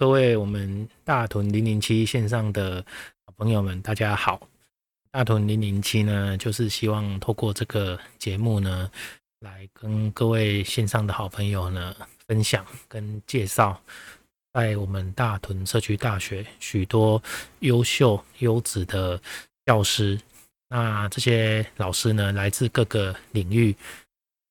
[0.00, 2.82] 各位我们大屯零零七线上的
[3.36, 4.40] 朋友们，大家好。
[5.10, 8.90] 大屯零零七呢，就是希望透过这个节目呢，
[9.40, 11.94] 来跟各位线上的好朋友呢，
[12.26, 13.78] 分享跟介绍，
[14.54, 17.22] 在我们大屯社区大学许多
[17.58, 19.20] 优秀优质的
[19.66, 20.18] 教师。
[20.70, 23.76] 那这些老师呢，来自各个领域。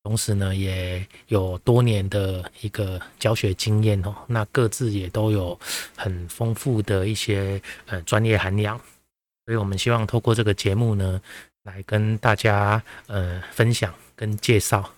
[0.02, 5.59] 同时呢，也有多年的一个教学经验哦，那各自也都有
[5.95, 8.77] 很丰富的一些呃专业涵养，
[9.45, 11.21] 所以我们希望透过这个节目呢，
[11.63, 14.90] 来跟大家呃分享跟介绍，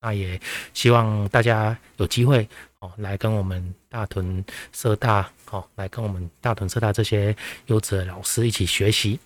[0.00, 0.40] 那也
[0.72, 2.48] 希望大家有机会
[2.80, 4.42] 哦，来跟我们大屯
[4.72, 9.20] 社大哦，来跟我们大屯社大这些优质的老师一起学习。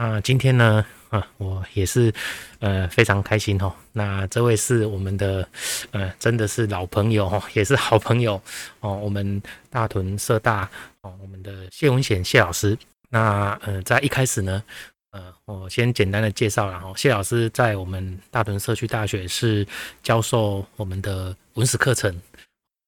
[0.00, 2.14] 那今天呢，啊，我也是，
[2.60, 3.74] 呃，非常开心哦。
[3.92, 5.48] 那这位是我们的，
[5.90, 8.40] 呃，真的是老朋友哦，也是好朋友
[8.78, 8.94] 哦。
[8.94, 12.78] 我们大屯社大哦，我们的谢文显谢老师。
[13.10, 14.62] 那呃，在一开始呢，
[15.10, 16.92] 呃，我先简单的介绍了哈。
[16.94, 19.66] 谢老师在我们大屯社区大学是
[20.04, 22.16] 教授我们的文史课程。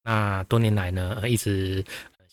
[0.04, 1.84] 那多年来呢，一直。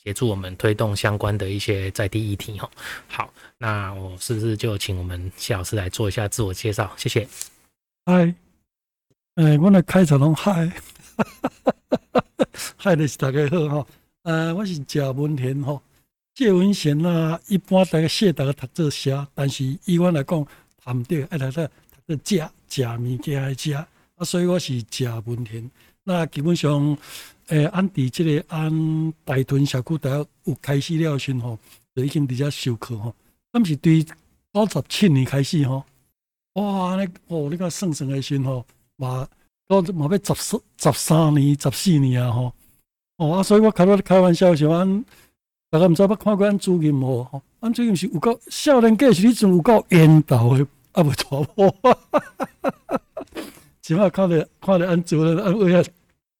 [0.08, 2.72] 协助我们推动相关的一些在地议题哈。
[3.10, 6.90] 好，那我是不是就请我们谢老师来做一下自我介绍？
[6.96, 7.28] 谢谢。
[8.06, 8.34] 嗨，
[9.36, 10.72] 呃，我来开场拢嗨，
[12.78, 13.88] 嗨的是大家好哈。
[14.24, 15.82] 呃，我是谢文显哈，
[16.36, 20.48] 谢文显啊，一般大家谢大家读做写，但是以我来讲，
[20.86, 21.70] 谈对爱来在
[22.08, 23.86] 读做食食物件来食啊，
[24.24, 25.70] 所以我是谢文显。
[26.06, 26.98] 那基本上。
[27.48, 31.58] 诶，按伫即个按大屯社区大学有开始了时吼，
[31.96, 33.16] 就已经伫遮授课吼。
[33.54, 35.84] 咱是对九十七年开始吼，
[36.54, 38.66] 哇，你哦，你看算算诶时吼，
[38.98, 39.26] 嘛
[39.68, 42.54] 到嘛要十四十三年、十四年啊吼。
[43.18, 45.06] 哦，啊，所以我开我开玩笑说，按
[45.70, 47.24] 大家毋知捌看过安主任无？
[47.24, 51.72] 吼，按主任是有够少年家，是你阵有够缘投诶，啊无错无？
[53.82, 55.82] 起码看着看着安主任安为啊。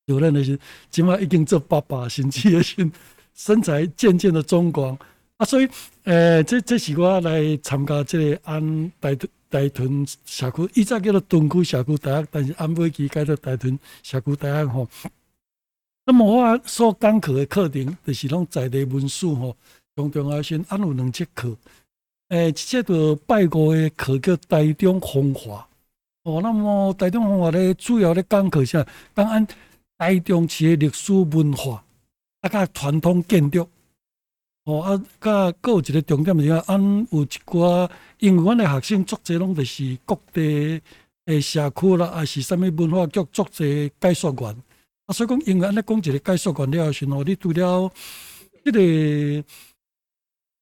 [0.08, 0.58] 有人那些
[0.90, 2.90] 起码已经做爸爸，甚至也是
[3.34, 4.98] 身材渐渐的中光
[5.36, 5.68] 啊，所以，
[6.04, 14.88] 呃，这这是我来参加这个安大屯大屯社区，以前叫做屯区社区大学，但是安尾期改做大屯社区大学吼。
[16.06, 19.58] 那么我所讲课的课程，就是拢在地文书吼，
[19.96, 21.50] 重重要先安有两节课，
[22.30, 25.68] 诶、呃，这个拜五的课叫台中风华
[26.24, 26.40] 哦。
[26.42, 28.88] 那么台中风华咧，主要咧讲课啥？
[29.14, 29.46] 讲安。
[29.98, 31.84] 台中市的历史文化
[32.42, 33.68] 啊，甲传统建筑
[34.66, 40.80] 哦啊，甲阁有一个重点是讲，俺有一寡，因为阮的学生作者拢就是各地
[41.26, 43.66] 诶社区啦，啊是啥物文化局作者
[44.00, 44.56] 解说员
[45.08, 47.92] 啊，所以讲，因为安尼讲一个解说员了时候，你除了
[48.64, 49.44] 即、这个，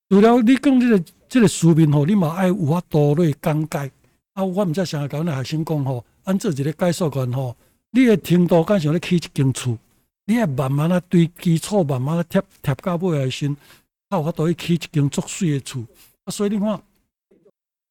[0.09, 3.91] 除了你讲即、这个即个书面吼，你嘛爱有法度来讲解
[4.33, 4.45] 啊。
[4.45, 7.57] 我毋知啥甲阮的学生讲吼，按做一个解说员吼。
[7.95, 9.77] 你诶程度，敢像咧起一间厝，
[10.25, 13.49] 你爱慢慢啊，对基础慢慢啊贴贴到尾来先，
[14.09, 15.81] 啊，有法度去起一间足水诶厝。
[16.25, 16.77] 啊，所以你看，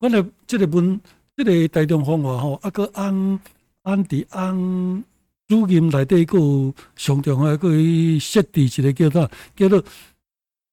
[0.00, 1.00] 阮诶即个文，
[1.34, 3.40] 即、这个大众方法吼，啊，搁按
[3.84, 5.04] 按伫按
[5.48, 9.82] 主任内底，搁有上重要，搁伊设置一个叫做叫做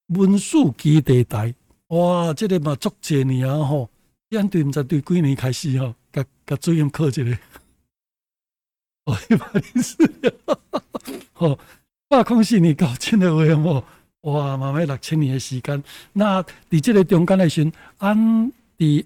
[0.08, 1.54] 文史基地台。
[1.88, 3.88] 哇，即、这个嘛足侪年啊吼，
[4.28, 7.38] 咱对毋知对几年开始吼，甲甲主任课一个。
[9.06, 10.32] 哦，一百零四年，
[11.34, 11.58] 哦，
[12.08, 13.84] 百空四年搞清的为么？
[14.20, 15.82] 哇，慢慢六千年的时间。
[16.12, 16.40] 那
[16.70, 18.16] 伫这个中间的时，按
[18.78, 19.04] 伫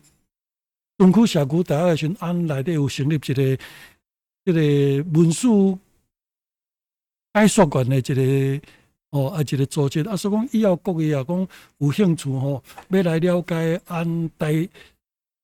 [0.99, 3.59] 东区社区大学的时，按内底有成立一个
[4.45, 5.79] 一个文书
[7.33, 8.67] 解说员的一个
[9.09, 10.03] 哦，啊，一个组织。
[10.03, 11.49] 啊，所以讲以后各位啊，讲
[11.79, 14.69] 有兴趣吼，要来了解按台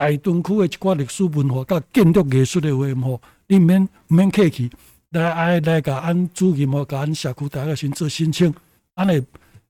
[0.03, 3.21] 大屯区的一寡历史文化、甲建筑艺术的话么？
[3.47, 4.69] 你免免客气，
[5.11, 8.53] 来爱来甲按主任或甲按社区大学先做申请，
[8.95, 9.25] 安尼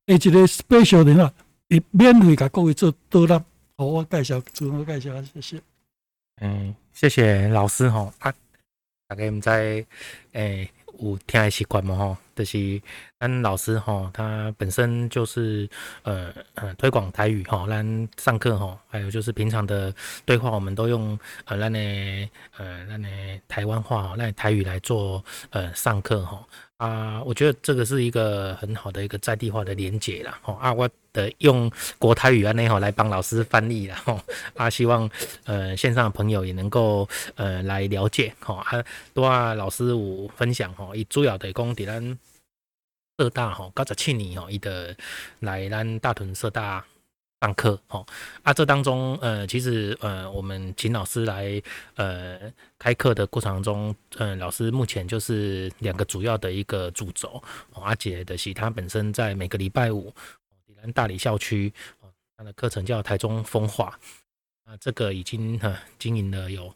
[0.07, 1.31] 一个 special 的啦，
[1.69, 3.45] 伊免费甲各位做导览。
[3.77, 5.61] 好，我介绍，自我介绍，谢谢。
[6.41, 8.33] 嗯，谢谢老师吼，啊，
[9.09, 9.51] 大家毋知
[10.33, 10.71] 诶。
[11.03, 12.81] 有听的习惯嘛吼，就是
[13.19, 15.69] 咱老师吼，他本身就是
[16.03, 19.93] 呃呃推广台语吼，咱上课吼，还有就是平常的
[20.25, 21.79] 对话，我们都用呃咱的
[22.57, 23.09] 呃咱的
[23.49, 26.45] 台湾话吼，咱台语来做呃上课吼。
[26.83, 30.37] 啊，我觉得这个是一个很好的一个在地化的连结啦。
[30.43, 34.03] 吼啊，我的用国台语啊那吼来帮老师翻译啦。
[34.05, 34.21] 吼
[34.57, 35.09] 啊，希望
[35.45, 38.85] 呃线上的朋友也能够呃来了解吼啊，
[39.15, 42.19] 多啊老师有分享吼，以主要的讲伫咱
[43.17, 44.97] 社大吼，高十七年吼，伊的
[45.39, 46.85] 来咱大屯社大
[47.43, 48.07] 上课哦
[48.45, 51.61] 啊，这当中呃，其实呃，我们请老师来
[51.97, 52.39] 呃
[52.79, 57.43] 开课的过程中，呃，老师目前就是两个主要的一个主轴，
[57.73, 60.15] 阿姐的是他本身在每个礼拜五，
[60.81, 61.73] 咱大理校区，
[62.37, 63.99] 他的课程叫台中风化，
[64.65, 66.73] 啊，这个已经呃经营了有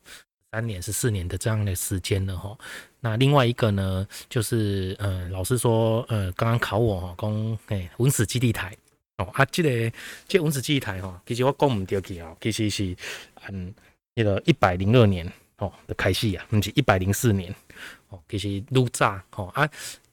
[0.51, 2.59] 三年、十四年的这样的时间了哈。
[2.99, 8.77] 那另外一个呢，就是呃，老师说呃，刚刚考我哈，讲诶文史基地台。
[9.19, 9.97] 哦啊，这个
[10.29, 12.95] 这个文字记忆台哈，其实我讲唔对去哦，其实是
[13.49, 13.75] 嗯
[14.15, 15.27] 那个一百零二年
[15.57, 17.55] 哦的开始啊，不是一百零四年
[18.09, 19.67] 哦，其实愈早哦啊，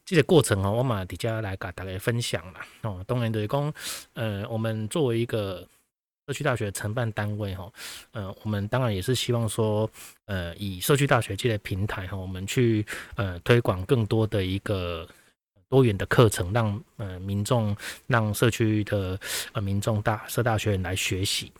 [0.05, 3.73] 这个过程哦，我嘛底下来甲大家分享啦哦，当然就是讲
[4.13, 5.67] 呃，我们作为一个
[6.27, 7.73] 社区大学承办单位吼，
[8.11, 9.89] 呃，我们当然也是希望说
[10.27, 12.85] 呃，以社区大学这个平台吼，我们去
[13.15, 15.05] 呃推广更多的一个。
[15.73, 17.75] 多元的课程，让呃民众、
[18.05, 19.19] 让社区的
[19.53, 21.51] 呃民众大社大学员来学习。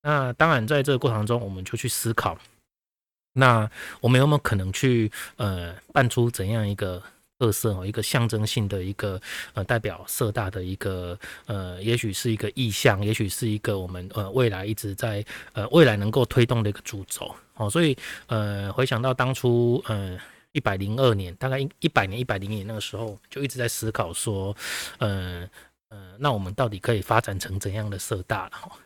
[0.00, 2.38] 那当然，在这个过程中，我们就去思考，
[3.32, 3.68] 那
[4.00, 7.02] 我们有没有可能去呃办出怎样一个
[7.40, 9.20] 特色哦，一个象征性的一个
[9.54, 17.68] 呃代表社大的一个呃，也许是一个意向，也许是一个我们呃未来一直在呃未来能够推动的一个主轴哦。
[17.68, 20.16] 所以呃，回想到当初呃。
[20.58, 24.54] 一百零二年，大概一一百年、一百零年那个时候，就一直在思考说，
[24.98, 25.48] 呃
[25.90, 28.50] 呃，那我们到底可以发展成怎样的社大了？
[28.50, 28.76] 哈，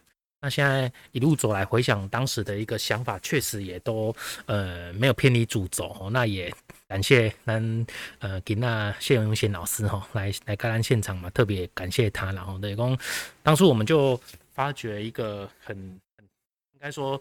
[0.42, 4.14] 那现在一路走来，回想当时的一个想法，确实也都
[4.44, 6.10] 呃没有偏离主轴。
[6.12, 6.52] 那也
[6.86, 7.86] 感谢咱
[8.18, 12.32] 呃给那谢永贤老师哈来来开咱现场嘛，特别感谢他。
[12.32, 12.98] 然后等于说，
[13.42, 14.20] 当初我们就
[14.52, 15.74] 发掘一个很
[16.18, 16.26] 很
[16.74, 17.18] 应该说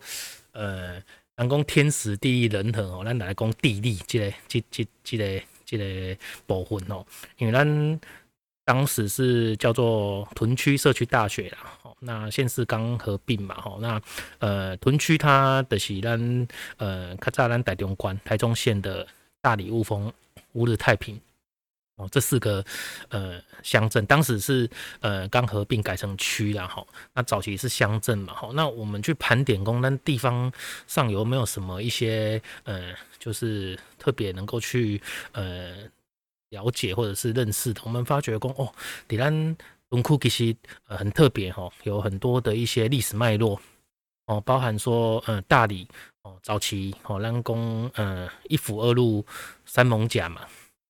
[0.52, 1.02] 呃。
[1.42, 7.04] 人讲天时地利人和哦，咱来讲地利，这个、这、这、这个、这个部分哦。
[7.38, 8.00] 因为咱
[8.64, 14.00] 当时是叫做屯区社区大学啦，哦，那县市刚合并嘛，吼，那
[14.38, 16.48] 呃屯区它的是咱
[16.78, 19.06] 呃较早咱台中关台中县的
[19.42, 20.14] 大理雾峰
[20.54, 21.20] 五日太平。
[21.98, 22.66] 哦，这四个
[23.10, 24.68] 呃乡镇当时是
[25.02, 30.52] 呃刚合并改成区然后那早期是乡镇嘛，好，那我们去盘点工，那地方
[30.88, 35.00] 上有没有什么一些呃，就是特别能够去
[35.34, 35.76] 呃
[36.50, 37.82] 了解或者是认识的？
[37.84, 38.74] 我们发觉工哦，
[39.08, 39.56] 底兰
[39.90, 40.56] 文库其实
[40.88, 43.62] 呃很特别哈，有很多的一些历史脉络
[44.26, 45.88] 哦，包含说呃大理
[46.24, 49.24] 哦早期哦兰公呃一府二路
[49.66, 50.42] 三艋舺嘛。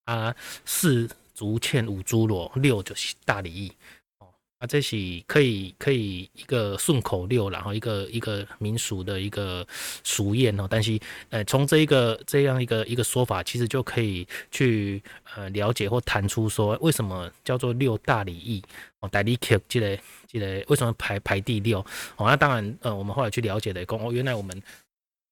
[0.06, 3.72] 啊，四足欠五诸罗，六就是大里驿
[4.20, 4.28] 哦。
[4.60, 4.96] 啊，这是
[5.26, 9.66] 可以可以一个顺口溜，然后一个一个民俗的一个
[10.04, 10.68] 俗谚哦。
[10.70, 11.00] 但是，
[11.30, 15.02] 呃，从这一个这样一个一个说法，其实就可以去
[15.36, 18.64] 呃了解或谈出说，为什么叫做六大里驿
[19.00, 19.10] 哦？
[19.10, 21.80] 大里驿这个这个为什么排排第六？
[22.18, 24.62] 哦，那当然，呃，我们后来去了解的，哦，原来我们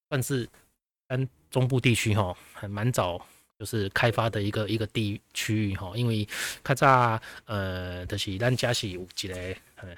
[0.10, 0.50] 算是
[1.08, 3.24] 跟中部地区哈，还蛮早。
[3.60, 6.26] 就是开发的一个一个地区域吼，因为
[6.64, 9.36] 较早呃，就是咱家是有一个
[9.76, 9.90] 呃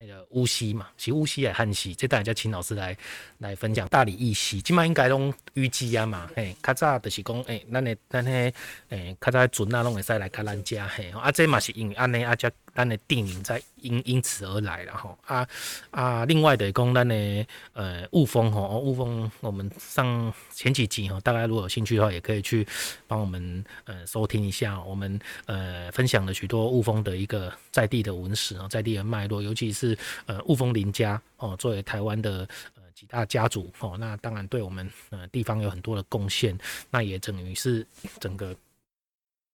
[0.00, 2.96] 那个乌溪嘛，是乌溪来汉溪，这等下请老师来
[3.38, 3.86] 来分享。
[3.86, 8.52] 大理一溪，今麦应该拢预计啊嘛，嘿，较早就是讲，诶，咱的咱迄
[8.88, 15.48] 诶，较早船啊拢会使来较咱家嘿，啊，这嘛是因为安尼啊，则咱的地名在因因此而来了吼，啊
[15.90, 22.66] 啊，另外的讲咱的呃雾峰吼，雾峰我们上前几集吼，大家如果有兴趣的话，也可以去
[23.06, 32.82] 帮我们呃收听一下，我们呃分享了许多雾峰的一个在地的文史哦，在地的脉络，尤其是呃雾峰林家哦，作为台湾的呃。
[32.96, 36.56] 几大家族哦，那当然对我们呃地方有很多的贡献，
[36.90, 37.86] 那也等于是
[38.18, 38.56] 整个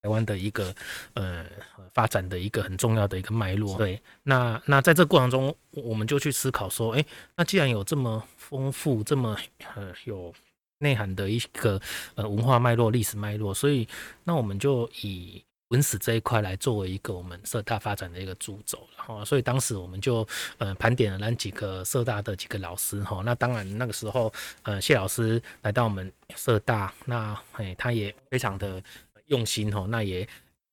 [0.02, 0.75] 台湾的一个
[1.14, 1.47] 呃
[1.94, 3.78] 发展的一个很重要的一个脉络。
[3.78, 7.04] 对，那那在这过程中，我们就去思考说，哎，
[7.37, 9.37] 那既然有这么丰富、这么
[9.75, 10.35] 呃有
[10.78, 11.80] 内涵的一个
[12.16, 13.88] 呃文化脉络、历史脉络，所以
[14.25, 15.42] 那我们就以。
[15.68, 20.16] 文史这一块来作为一个我们社大发展的一个主轴，然后所以当时我们就
[20.59, 24.30] 呃盘点了那几个社大的几个老师哈，那当然那个时候
[24.64, 28.82] 呃谢老师来到我们社大，那哎他也非常的
[29.26, 30.29] 用心哈，那也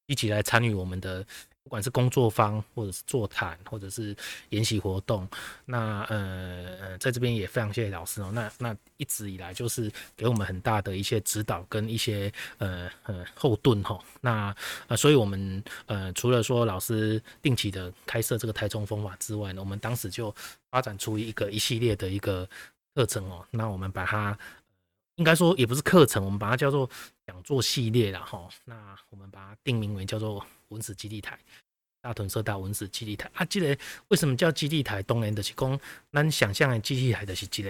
[0.06, 1.26] 一起来参与我们的。
[1.62, 4.16] 不管是工作坊，或者是座谈，或者是
[4.50, 5.28] 研习活动，
[5.66, 8.32] 那呃，在这边也非常谢谢老师哦。
[8.34, 14.00] 那那一直以来就是给我们很大的一些指导跟一些呃呃后盾哈。
[14.20, 14.56] 那
[14.88, 20.34] 呃，所以我们呃除了说老师定期的开设这个台中风法之外呢，我们当时就
[20.72, 22.50] 发展出一个一系列的一个
[22.96, 23.46] 课程哦。
[23.52, 24.36] 那我们把它
[25.18, 26.90] 应该说也不是课程，我们把它叫做
[27.30, 28.50] 讲座系列了哈。
[28.66, 31.38] 那我们把它定名为叫做文史基地台，
[32.02, 33.46] 大屯社大文史基地台啊。
[33.46, 35.04] 这个为什么叫基地台？
[35.04, 35.80] 当然就是讲
[36.12, 37.70] 咱想象的基地台就是这个，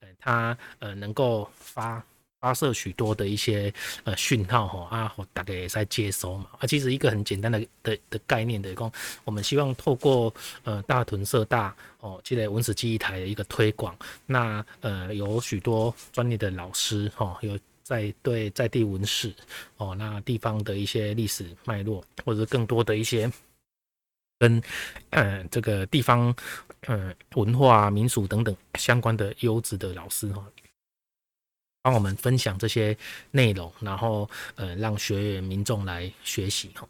[0.00, 2.04] 呃，它呃能够发。
[2.44, 3.72] 发射许多的一些
[4.02, 8.92] 呃讯号哈啊，大概也在接收嘛啊，其实一个很简单的的的概念的，讲
[9.24, 10.30] 我们希望透过
[10.62, 19.32] 呃大屯社大哦，这类文史记忆台的一个推广，那呃有许多专业的老师哈，有在对在地文史
[19.76, 23.30] 哦，那地方的一些历史脉络，或者更多的一些
[24.38, 24.60] 跟
[25.10, 26.34] 呃这个地方
[26.86, 30.44] 呃文化民俗等等相关的优质的老师哈。
[31.82, 32.96] 帮我们分享这些
[33.30, 36.88] 内容，然后呃，让学员民众来学习哈，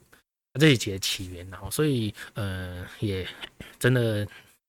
[0.60, 3.26] 这一节起源，然后所以呃，也
[3.80, 4.24] 真的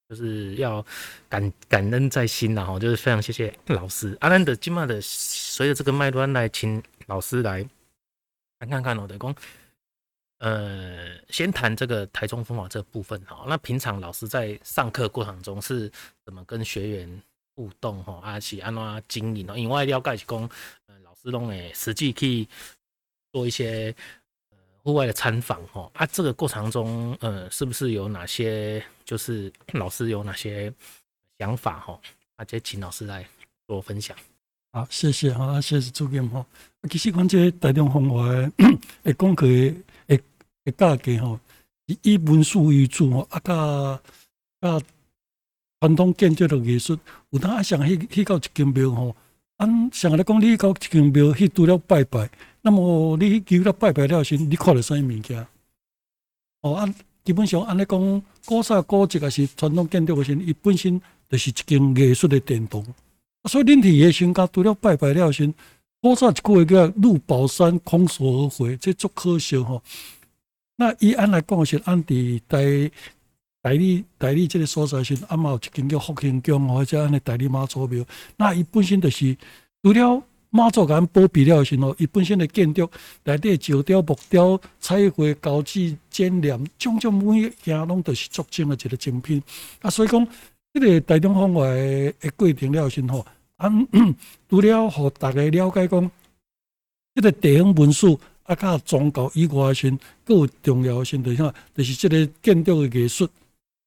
[0.09, 0.85] 就是要
[1.27, 7.67] 感感恩在心，然后就是非常谢谢老师阿兰德今麦的，随着这个脉端来，请老师来
[8.59, 9.35] 看看看我的功，
[10.39, 15.91] 呃，先谈这个台中风华这部分哈，那平常老师在上课过程中是
[16.23, 17.21] 怎么跟学员？
[17.57, 19.57] 互动吼，啊是安怎经营哦？
[19.57, 20.37] 因为了解是讲，
[20.87, 22.45] 呃，老师拢会实际去
[23.31, 23.95] 做一些
[24.51, 30.73] 呃户外的参访哈，啊，这个过程中，呃，是不是有哪些就是老师有哪些
[31.37, 32.01] 想法吼？
[32.35, 33.25] 啊，就请老师来
[33.67, 34.15] 做分享。
[34.73, 36.45] 好，谢谢哈，谢谢主任哈。
[36.89, 38.25] 其实讲这台中风华
[39.03, 39.73] 诶讲课诶
[40.07, 41.39] 诶教给吼，
[42.01, 44.01] 以文书为主吼，啊加
[44.61, 44.85] 加。
[45.81, 46.97] 传统建筑的艺术，
[47.29, 49.15] 有当啊，像去去到一间庙吼，
[49.57, 52.27] 按像来讲，你去到一间庙去除了拜拜，
[52.61, 55.45] 那么你去了拜拜了时，你看到啥物件？
[56.61, 56.95] 哦，啊
[57.25, 62.81] 基本上按你讲，古刹古迹也是传统建筑的时，伊本身就是一间艺术的殿堂。
[63.49, 65.53] 所以恁伫个时甲除了拜拜了时，
[65.99, 69.83] 古刹一句话叫入宝山空手而回，这足可惜吼。
[70.77, 72.89] 那伊按来讲是按伫在。
[73.65, 78.05] 代理代理这个所在时阿嘛有一间叫福兴宫或者安尼代理妈祖庙，
[78.37, 79.35] 那伊本身就是
[79.81, 80.21] 除了
[80.55, 82.89] 妈祖甲保庇了时吼，伊本身的建筑
[83.25, 89.43] 内底石雕、木雕、彩绘、胶纸、剪黏，种种每一件拢都是足精的一个精品。
[89.81, 90.25] 啊，所以讲
[90.73, 93.25] 这个台中风华的过程了时吼，
[94.49, 96.11] 除了互大家了解讲，
[97.13, 99.89] 这个地方文书啊，甲宗教以外时，
[100.23, 103.27] 更有重要性的啥，就是这个建筑的艺术。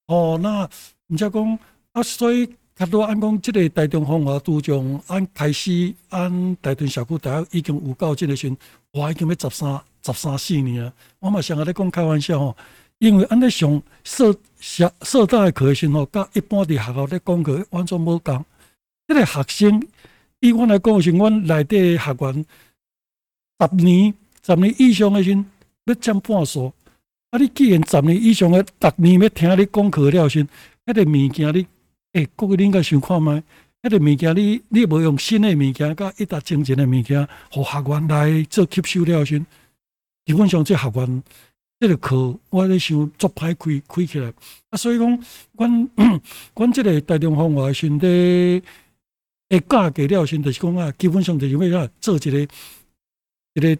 [0.05, 0.69] 哦，那
[1.07, 1.59] 毋则讲
[1.93, 2.47] 啊，所以
[2.79, 8.55] 较多按讲，即个台中风华拄从按开始按大屯社区大学已经有到即个时，
[8.93, 10.93] 我，已经要十三十三四年啊！
[11.19, 12.55] 我嘛常个咧讲开玩笑吼，
[12.99, 18.45] 因为按咧上社社社大诶课时吼，甲一般伫学校咧讲课完全无共。
[19.09, 19.87] 即个学生
[20.39, 22.45] 以阮来讲，是阮内底学员
[23.59, 25.45] 十年十年以上诶时，
[25.83, 26.71] 要占半数。
[27.31, 27.37] 啊！
[27.37, 30.47] 你既然十年以上诶，逐年要听你讲课了先，
[30.85, 31.67] 迄个物件你，
[32.13, 33.43] 诶，各位你应该想看卖，
[33.83, 39.45] 迄个物件你，你无用新诶物件，甲一达精进诶物件，互学员来做吸收了先。
[40.25, 41.23] 基本上，这学员
[41.79, 44.33] 这个课，我咧想做歹开开起来。
[44.69, 45.23] 啊，所以讲，
[45.53, 45.89] 阮
[46.55, 48.07] 阮这个台中风华先的
[49.49, 52.47] 诶教给了先，就是讲啊，基本上就是要做一个
[53.53, 53.77] 一个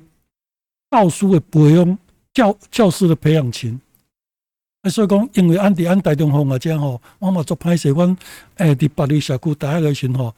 [0.91, 1.97] 教师诶培养。
[2.31, 3.77] 教教师的培养群，
[4.81, 8.15] 啊所以讲，因为安伫安台中风华这吼，我嘛做歹势，阮
[8.55, 10.33] 诶伫别里社区大学个时吼，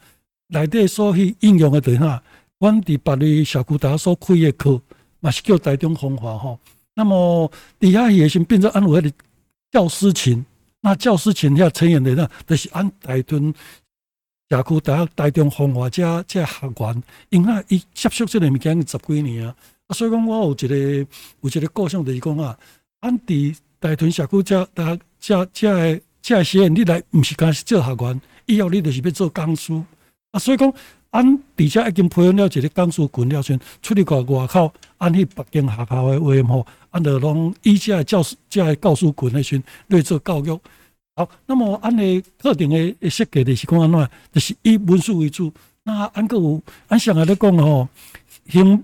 [0.48, 2.24] 内底所去应用的对哈，
[2.58, 4.82] 阮伫别里社区大学所开的课，
[5.20, 6.60] 嘛是叫台中风华吼。
[6.96, 9.12] 那么底下也是变成安有迄个
[9.72, 10.44] 教师群，
[10.82, 13.54] 那教师群遐成员的呢，就是安台屯
[14.50, 19.56] 社区大学台中风华遮遮学员，因为伊接触即个物件十几年啊。
[19.90, 20.76] 所以讲，我有一个
[21.42, 22.58] 有一个构想，就是讲啊，
[23.02, 29.74] 按伫大屯社区遮，大遮遮个遮些人，你来毋是干是做学员，以后你就是要做讲师
[30.30, 30.40] 啊。
[30.40, 30.72] 所以讲，
[31.10, 31.26] 按
[31.58, 40.60] 伫遮已经培养了一个讲师群了，先出去国外口，按去北京学校诶话吼，按着拢以遮个教师遮个教师群诶先来做教育。
[41.16, 42.04] 好，那么按个
[42.38, 45.52] 特定诶设计就是讲安怎，就是以文书为主。
[45.84, 47.90] 那按个有按上来咧讲吼，
[48.48, 48.84] 行。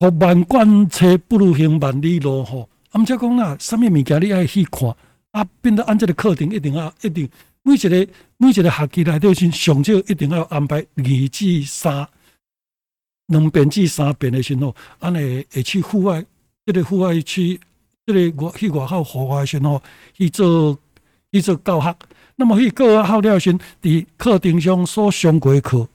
[0.00, 4.94] 学万贯车不如行万里路吼，毋则讲啦，啥物物件你爱去看
[5.32, 7.28] 啊，变得按这个课程一定要一定
[7.62, 12.08] 每一个每一个学期内底先上少一定要安排二至三
[13.26, 16.24] 两遍至三遍的时候，安尼会去户外，
[16.64, 17.58] 即个户外去，
[18.06, 19.82] 即个外去外口户外时候
[20.12, 20.78] 去做
[21.32, 21.96] 去做教学。
[22.36, 25.88] 那么去教学了先，伫课程上所上过课，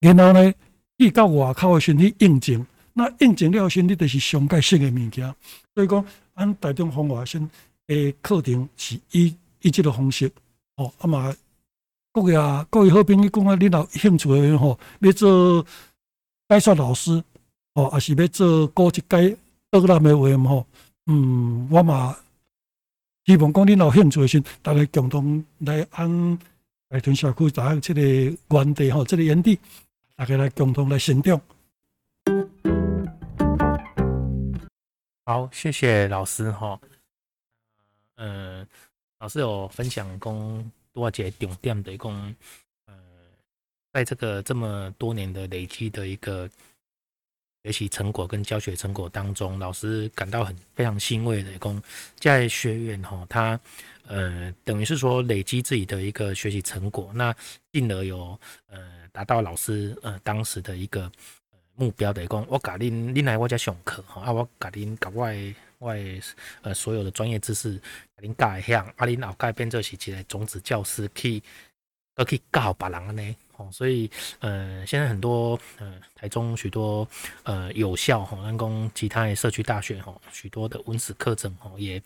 [0.00, 0.52] 然后呢？
[0.98, 5.32] 去到外口的时去应征，那应征了时，你就是上盖识的物件。
[5.72, 6.04] 所以讲，
[6.38, 7.48] 按大众方法先
[7.88, 10.30] 诶课程是以以这个方式
[10.76, 11.34] 哦，啊嘛，
[12.12, 15.64] 各位啊，各位好朋友讲啊，你若有兴趣的吼，要做
[16.48, 17.22] 解说老师
[17.74, 19.36] 哦，还是要做高级解
[19.70, 20.66] 导览的话吼，
[21.06, 22.16] 嗯，我嘛
[23.26, 26.38] 希望讲你若有兴趣的时，大家共同来按
[26.88, 28.00] 台中社区大学这个
[28.56, 29.58] 园地吼，即个园地，
[30.14, 31.40] 大家来共同来成长。
[35.28, 36.80] 好，谢谢老师哈。
[38.16, 38.66] 嗯，
[39.18, 42.34] 老师有分享公多少节重点的一共，
[42.86, 42.94] 呃，
[43.92, 46.48] 在这个这么多年的累积的一个
[47.62, 51.78] 学习成果跟教学成果当中，老师感到很非常欣慰的一共
[52.18, 53.60] 在学院哈，他
[54.06, 57.36] 呃等于是说累积自己的一个学习成果，那
[57.70, 58.28] 进而有
[58.68, 61.12] 呃达到老师呃当时的一个。
[61.78, 65.28] 目标的讲，我教恁，恁来我家上课哈，啊，我教恁教我
[65.78, 65.94] 我
[66.62, 71.40] 呃所有的专业知识，教恁教会晓，啊，恁后改变做是一个种子教师去，
[72.16, 77.08] 都去教别人呢，哦，所以呃，现在很多呃台中许多
[77.44, 82.02] 呃有校哈，咱讲其他的社区大学哈，许多的文史课程哈也。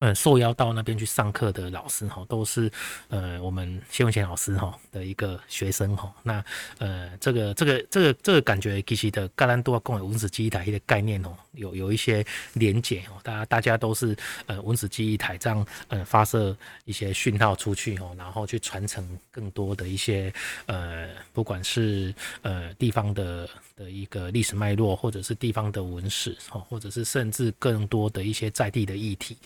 [0.00, 2.70] 嗯，受邀到那边去上课的老师哈，都是
[3.08, 6.14] 呃我们谢文贤老师哈的一个学生哈。
[6.22, 6.44] 那
[6.78, 13.18] 呃这个这个这个这个感觉其实的格兰多共有文字记忆台的概念哦，有有一些连结哦。
[13.24, 20.32] 大家大家都是呃文字记忆台这样呃发射一些讯号出去哦，然后去传承更多的一些
[20.66, 29.36] 呃不管是呃地方的的一个历史脉络，或者是地方的文史哦，或者是甚至更多的一些在地的议题。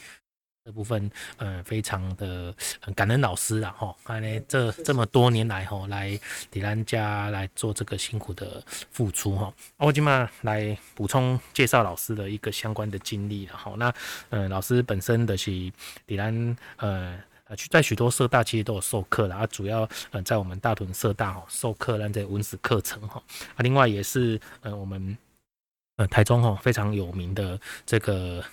[0.65, 2.55] 这部分，呃，非常的
[2.95, 6.17] 感恩老师啊，哈，看来这这么多年来，哈，来
[6.53, 9.53] 迪兰家来做这个辛苦的付出，哈。
[9.79, 13.75] 我今嘛来补充介绍老师的一个相关的经历了，哈。
[13.77, 13.93] 那，
[14.31, 15.51] 呃，老师本身的是
[16.07, 17.19] 迪兰，呃，
[17.69, 23.21] 在许多社大其实都有授课了，啊，主要呃在我们大屯社大哈授课让这文史课程，哈。
[23.57, 25.19] 啊，另外也是呃我们
[25.97, 28.45] 呃台中哈非常有名的这个。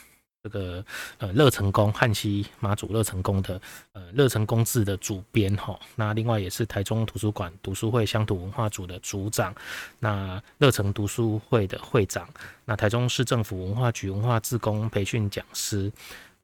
[0.42, 0.84] 这个
[1.18, 3.60] 呃乐成宫汉溪妈祖乐成宫的
[3.92, 9.54] 呃乐成宫志的主编哈，那另外也是台中图书馆读书会乡土文化组的组长，
[10.00, 12.28] 那乐成读书会的会长，
[12.64, 15.92] 那台中市政府文化局文化志工培训讲师，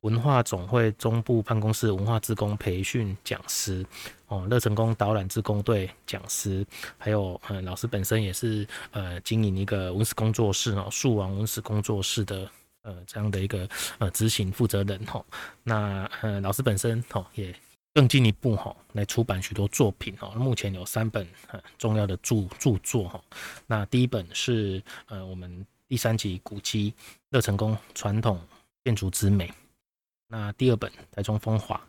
[0.01, 3.85] 文化总会中部办公室文化志工培训讲师，
[4.27, 6.65] 哦乐成宫导览志工队讲师，
[6.97, 12.45] 还有呃老师本身也是呃经营一个文史工作室哦树王文史工作室的。
[12.85, 13.67] 呃，这样的一个
[13.97, 15.25] 呃执行负责人哈，
[15.63, 17.53] 那呃老师本身哈也
[17.95, 23.19] 更进一步哈来出版许多作品哦，目前有三本很重要的著著作哈，
[23.65, 26.93] 那第一本是呃我们第三集古迹
[27.31, 28.39] 乐成宫传统
[28.83, 29.51] 建筑之美，
[30.27, 31.81] 那第二本台中风华，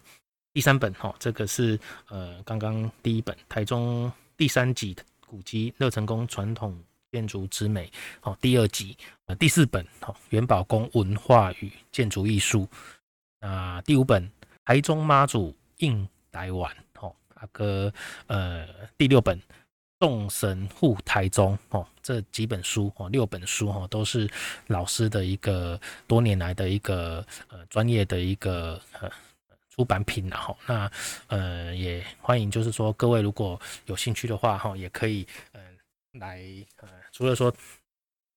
[0.55, 1.79] 第三本哈这个是
[2.09, 6.75] 呃刚刚第一本台中第三集古迹乐成宫传统。
[7.13, 7.91] 建筑之美，
[8.21, 12.69] 好，第二集，呃，第四本，好，元宝宫文化与建筑艺术，
[13.41, 14.31] 啊，第五本，
[14.65, 17.93] 台中妈祖印台湾，好，那个，
[18.27, 18.67] 呃，
[18.99, 19.41] 第六本，
[19.99, 24.29] 众神护台中，哦，这几本书，哦，六本书，哈，都是
[24.67, 29.11] 老师的一个多年来的一个呃专业的一个呃
[29.71, 30.91] 出版品，然后，那，
[31.29, 35.61] 呃，也欢迎，就是说各位如果有兴趣的话，哈，也可以，呃，
[36.19, 36.43] 来，
[36.77, 36.89] 呃。
[37.13, 37.55] 除了说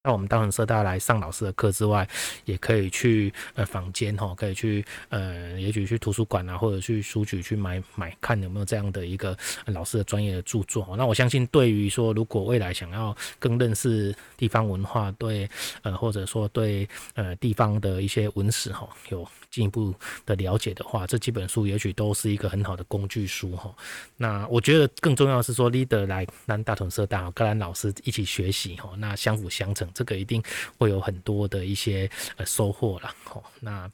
[0.03, 2.07] 那我们大屯社大来上老师的课之外，
[2.45, 10.95] 也可以去呃坊间哈，可以去呃，也许去图书馆啊，或者去书局去买买看有没有这样的一个老师的专业的著作。
[10.97, 15.49] 那我相信，对于说如果未来想要更认识地方文化，对
[15.81, 19.27] 呃或者说对呃地方的一些文史哈有。
[19.51, 19.91] 进一步
[20.27, 23.73] 的了解的话，这几本书也许都是一个很好的工具书哈。
[24.15, 30.43] 那我觉得更重要是说，leader 来让大同社大跟兰老师一起学习哈，那相辅相成，这个一定
[30.78, 33.41] 会有很多的一些呃收获了哈。
[33.60, 33.91] 那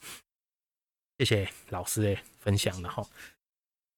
[1.17, 3.05] 谢谢老师的分享了哈。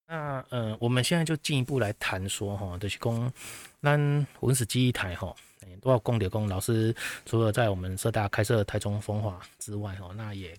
[0.08, 3.32] 那呃，我们现在就进一步来谈说哈，就是供
[3.80, 3.98] 那
[4.40, 5.36] 文史记忆台哈，
[5.82, 10.58] 都要公的公老师，除了在我们社大开设台中风华之外哈，那也。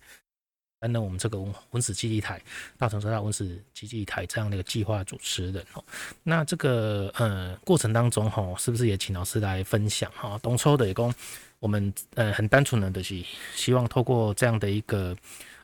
[0.80, 1.38] 担任我们这个
[1.70, 2.40] 文史基地台
[2.76, 5.84] 大屯社大文史基地台这样的一个计划主持人哦，
[6.22, 10.38] 那这个呃过程当中哈，是不是也请老师来分享哈？
[10.42, 11.12] 东抽的也供
[11.58, 13.22] 我们呃很单纯的就是
[13.54, 15.16] 希望透过这样的一个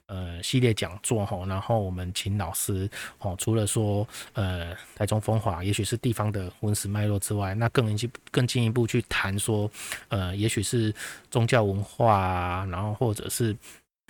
[0.07, 9.71] 呃系列讲座哈，然后我们请老师哦，除了说呃台中风华，也许是地方的文史脉络之外，那更进更进一步去谈说，
[10.09, 10.93] 呃，也许是
[11.31, 13.57] 宗教文化啊，然后或者是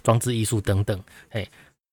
[0.05, 1.45] 装置艺术等等，哎。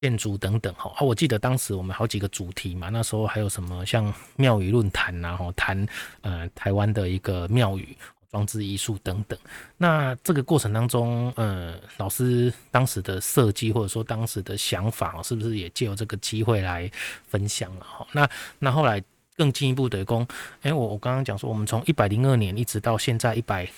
[0.03, 5.87] 建筑等等哈，啊，我记得当时我们好几个主题嘛，那时候还有什么像庙宇论坛呐，哈，谈
[6.21, 7.95] 呃台湾的一个庙宇
[8.31, 9.37] 装置艺术等等。
[9.77, 16.89] 那这个过程当中，呃，老师当时的设计或者说当时的想法，是不是也借由这个机会来
[17.27, 18.07] 分享了哈？
[18.11, 18.99] 那那后来
[19.37, 20.27] 更进一步的工，
[20.63, 23.69] 哎，我我刚刚讲说，我们从一百零二年一直到现在一百。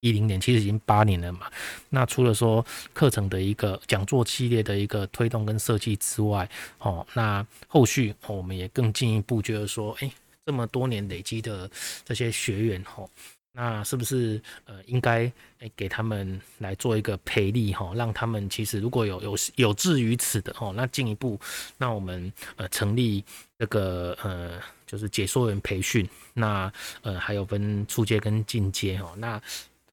[0.00, 1.50] 一零年其实已经八年了嘛，
[1.90, 10.10] 那除了说课程的一个讲座系列的一个推动跟设计之外，哦，那后续哦我们也更进一步觉得说，哎，
[10.46, 11.70] 这么多年累积的
[12.02, 13.10] 这些学员，吼，
[13.52, 21.38] 那是不是呃应该诶给他们来做一个培力，哈，让他们其实如果有有有志于此的，哦，那进一步，
[21.76, 23.22] 那我们呃成立
[23.58, 29.38] 这个呃就是解说员培训，那呃还有分初阶跟进阶，哈，那。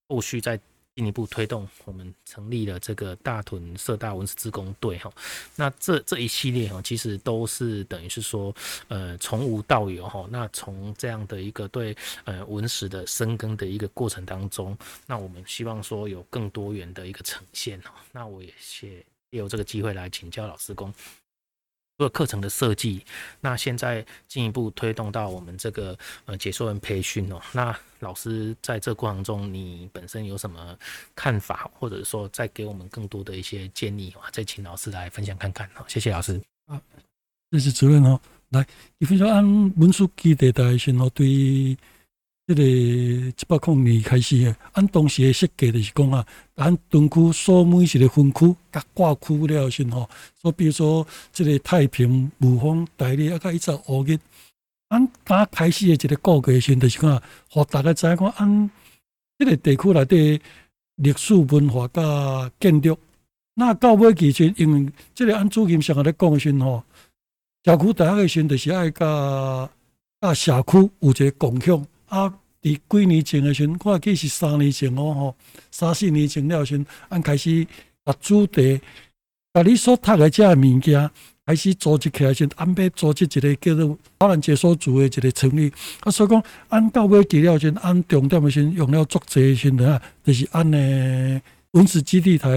[0.08, 0.60] 后续再
[0.96, 5.14] 进一步推动，我们成立了这个大屯社大文史志工队哈。
[5.56, 8.52] 那这这一系列哈，其实都是等于是说，
[8.88, 10.28] 呃，从无到有哈。
[10.32, 17.94] 那从这样的一个对呃文史的深耕的一个过程当中，那我们希望说有更多元的一个呈现哈。
[18.12, 20.92] 那我也借也有这个机会来请教老师公。
[21.98, 23.04] 除了课程的设计，
[23.42, 27.42] 那现在进一步推动到我们这个呃解说员培训哦。
[27.52, 30.78] 那老师在这过程中，你本身有什么
[31.16, 34.30] 看法，或者说再给我们更多的一些建议啊？
[34.32, 35.68] 再请老师来分享看看。
[35.74, 36.40] 好，谢谢老师。
[36.68, 36.80] 啊，
[37.52, 38.20] 谢谢主任哦。
[38.50, 38.64] 来，
[39.00, 39.44] 你分享按
[39.78, 41.76] 文书基地的时候对。
[42.48, 54.18] 这个一百零年开始诶，按当时的设计就是讲啊，按屯区所每一个分区甲挂区了先吼，所比如说这个太平、五峰、大里啊，甲一直五日，
[54.88, 58.72] 按刚开始的一个告诫先就是讲啊，互大家知影讲按
[59.38, 60.42] 这个地区内底
[60.96, 62.98] 历史文化甲建筑，
[63.56, 66.82] 那到尾其实，因为这个按主任上下咧讲先吼，
[67.66, 69.70] 社区大学的先就是爱甲
[70.22, 71.86] 甲社区有一个共享。
[72.08, 72.34] 啊！
[72.60, 75.36] 伫几年前诶时阵，我记是三年前哦吼，
[75.72, 77.66] 三四年前了时阵，按开始
[78.04, 78.82] 把主题，
[79.54, 81.10] 把你所读诶遮诶物件，
[81.46, 85.72] 开始组织起来时，安排组织一个叫做导览解说组诶一个成立。
[86.02, 91.42] 啊，所以讲按到尾期了时阵，按重点诶时阵，用了作者诶时阵啊，就是按呢
[91.72, 92.50] 文史基地台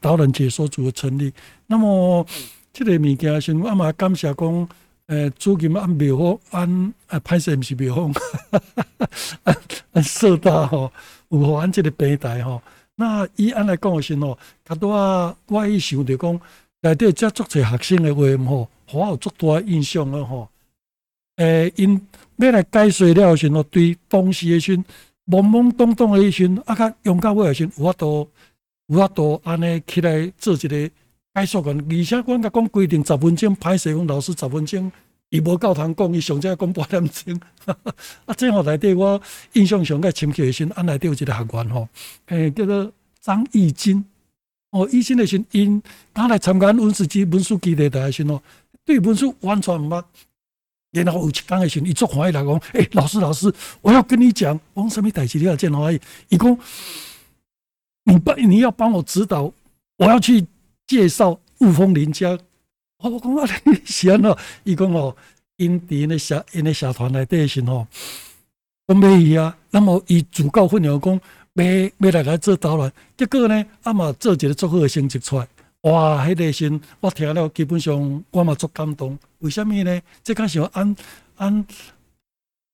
[0.00, 1.32] 导览解说组诶成立。
[1.66, 2.26] 那么，
[2.72, 4.68] 即个物件时，我嘛感谢讲。
[5.08, 8.12] 诶，主任按庙方按啊，歹势毋是庙方，
[9.44, 9.56] 按
[9.92, 10.90] 按社大吼，
[11.28, 12.62] 有互按即个平台吼。
[12.94, 16.40] 那伊按来讲诶时吼，较多啊，我伊想着讲
[16.82, 20.48] 内底遮足侪学生诶话吼，互我有足大印象诶吼。
[21.36, 22.00] 诶，因
[22.36, 24.76] 要来解说了时吼，对当时诶时
[25.26, 28.30] 懵懵懂懂诶时，啊，较用到尾诶时，有法度
[28.86, 30.90] 有法度安尼起来做一个。
[31.34, 34.92] 解说员，而且阮甲讲规定十分钟，歹势讲老师十分钟，
[35.30, 37.40] 伊无够通讲，伊上只讲半点钟。
[38.26, 39.20] 啊，正好内底我
[39.54, 41.88] 印象上较深刻诶时，安内底有一个学员吼，
[42.26, 44.04] 诶叫做张义金。
[44.72, 48.42] 哦，以前诶时因他来参加文史基文书基地的时候，
[48.84, 50.04] 对文书完全毋捌。
[50.90, 56.00] 然后有一天诶时，伊做欢喜来讲，诶、老师老师，我要跟你讲，我讲什么代志你要见欢喜。
[56.28, 56.58] 伊讲，
[58.04, 59.50] 你帮你要帮我指导，
[59.96, 60.46] 我要去。
[60.92, 62.38] 介绍雾峰林家，
[62.98, 64.36] 我讲啊， 你是安怎？
[64.62, 65.16] 伊讲哦，
[65.56, 67.86] 因伫那社因那社团内底时吼，
[68.86, 71.18] 讲买伊啊，那么伊自告奋勇讲
[71.54, 75.48] 要要来来做导览，结果呢，啊嘛做一个足好的成绩出来，
[75.80, 76.26] 哇！
[76.26, 79.18] 迄个时我听了，基本上我嘛足感动。
[79.38, 79.98] 为什么呢？
[80.22, 80.94] 这个时候按
[81.36, 81.64] 按。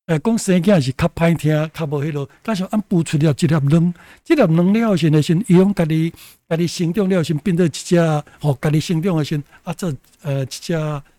[0.09, 2.27] 诶，讲生囝是较歹听，较无迄落。
[2.43, 3.95] 加上按孵出了一粒卵，
[4.25, 6.11] 这粒卵了先的先，伊用家己
[6.49, 8.01] 家己生长了后先，变做一只
[8.41, 10.73] 吼，家己生长的先啊，做呃一只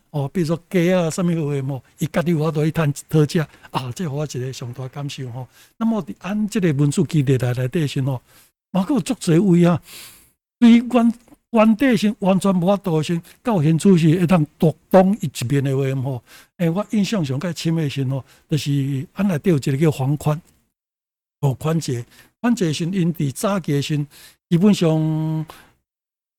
[0.10, 1.84] 哦，比如说鸡啊，什么话么？
[2.00, 5.48] 伊家己有法度去趁讨食啊，这我一个上大感受吼。
[5.78, 8.20] 那么按这个文书基地来来底先吼，
[8.72, 9.80] 嘛阁有足侪位啊，
[10.60, 11.14] 对阮。
[11.52, 16.24] 原地是完全无法度先，到现主是会当独当一面的话吼。
[16.58, 20.40] 诶，我印象上较深的时吼，就是俺内底有一个叫黄宽，
[21.42, 22.06] 哦，宽姐，
[22.40, 23.98] 宽姐是因伫早期时，
[24.48, 25.46] 基本上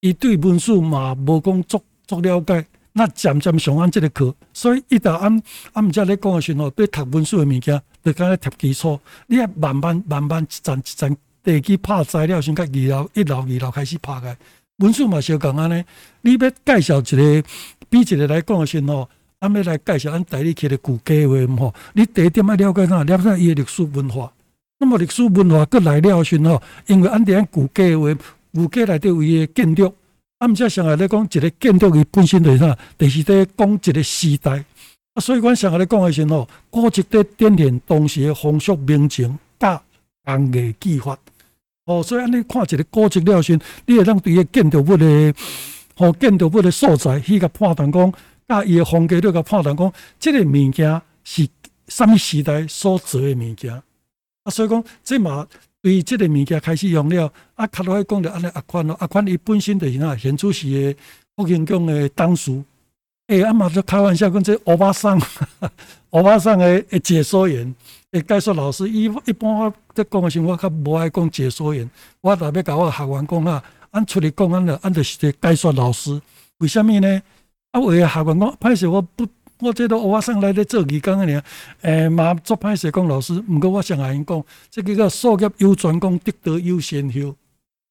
[0.01, 5.43] 伊对文书嘛无讲足足了解，那渐渐上俺这个课，所以伊到俺
[5.73, 14.37] 俺毋则咧讲的时吼，对读文书的物件，就敢咧贴基础，你要慢慢慢慢一层一层地基拍材料先，甲二楼一楼二楼开始拍开。
[14.81, 15.85] 文书嘛，小讲安尼，
[16.23, 17.45] 你要介绍一个，
[17.91, 19.07] 比一个来讲的时候，
[19.41, 21.75] 俺要来介绍俺台语区的古家话吼。
[21.93, 23.05] 你第一点要了解啥？
[23.05, 24.33] 了解伊的历史文化。
[24.79, 28.19] 那么历史文化过来了时候，因为俺哋古家话，
[28.55, 29.95] 古家内底有伊的建筑，
[30.39, 34.65] 俺们上来咧讲一个建筑伊本身就是啥，就是在讲一个时代。
[35.13, 39.83] 啊，所以阮上来咧讲的时候，古迹在展现当时的风俗民情、甲
[40.25, 41.19] 工艺技法。
[41.91, 45.35] 哦，所以安尼看一个古迹了先，你会当对个建筑物的，
[45.97, 48.13] 吼建筑物的所在去甲判断讲，
[48.47, 51.49] 甲伊的风格都甲判断讲，即个物件是
[51.89, 53.75] 啥物时代所做的物件。
[53.75, 53.83] 啊，
[54.49, 55.45] 所以讲即嘛
[55.83, 57.33] 对即个物件开始用了。
[57.57, 60.97] 啊，较落来讲着安尼阿宽咯，阿宽伊本身就是哪现出时的
[61.35, 62.63] 福建宫的当属。
[63.27, 65.21] 诶、欸，阿妈就开玩笑讲，这欧巴桑，
[66.11, 67.75] 欧巴桑的诶解说员。
[68.13, 71.89] 诶，解说老师，伊一般我在讲的时候，我较无爱讲解说员。
[72.21, 76.21] 我特别甲我学员讲啊，按出去讲，俺着俺着是个解说老师。
[76.59, 77.23] 为什么呢？
[77.71, 79.25] 啊，有的学员讲，歹势我不，
[79.61, 81.45] 我这都我上来咧做义工个尔。
[81.83, 87.37] 诶，嘛做歹势讲老师，毋过我上下因讲，这个叫术业有专攻，得道有先后。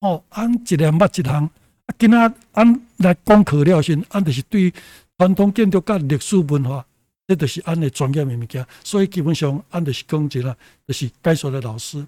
[0.02, 4.74] 哦，按一年捌一项，啊，今仔按来讲课了先，按着是对
[5.18, 6.86] 传统建筑甲历史文化。
[7.30, 12.04] 这就是俺的专业的物件，所以基本上俺就是讲一个，就是解说的老师。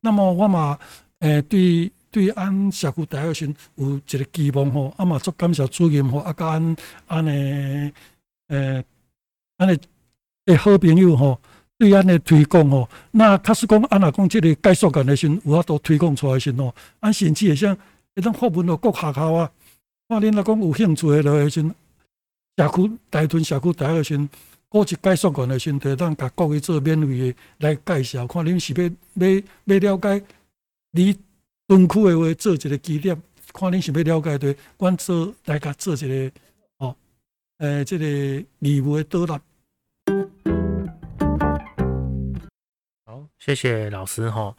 [0.00, 0.78] 那么我嘛，
[1.18, 6.76] 诶、对对，俺社区大学生有一个期望吼，啊嘛，做感谢主任吼，啊，甲俺
[7.08, 7.32] 俺的
[8.46, 8.84] 诶，
[9.56, 9.76] 俺的
[10.46, 11.40] 诶好朋友吼，
[11.76, 17.76] 对俺的推广吼，那确实讲俺若讲这个解说员的时阵，有法度推广出来时吼，俺甚至会像
[18.14, 19.50] 一种发文到各学校啊，
[20.08, 21.60] 看恁若讲有兴趣的来时，
[22.56, 24.28] 社区大屯社区大学生。
[24.72, 30.24] 古迹解说员的时阵，咱甲各位做免费的来介绍，看恁是要要要了解
[30.92, 31.12] 你
[31.66, 33.20] 屯区的话，做一个基点，
[33.52, 36.32] 看恁是要了解对，阮做来甲做一个
[36.78, 36.94] 哦，
[37.58, 39.42] 诶、欸，这个义务的导览。
[43.04, 44.54] 好，谢谢老师哈。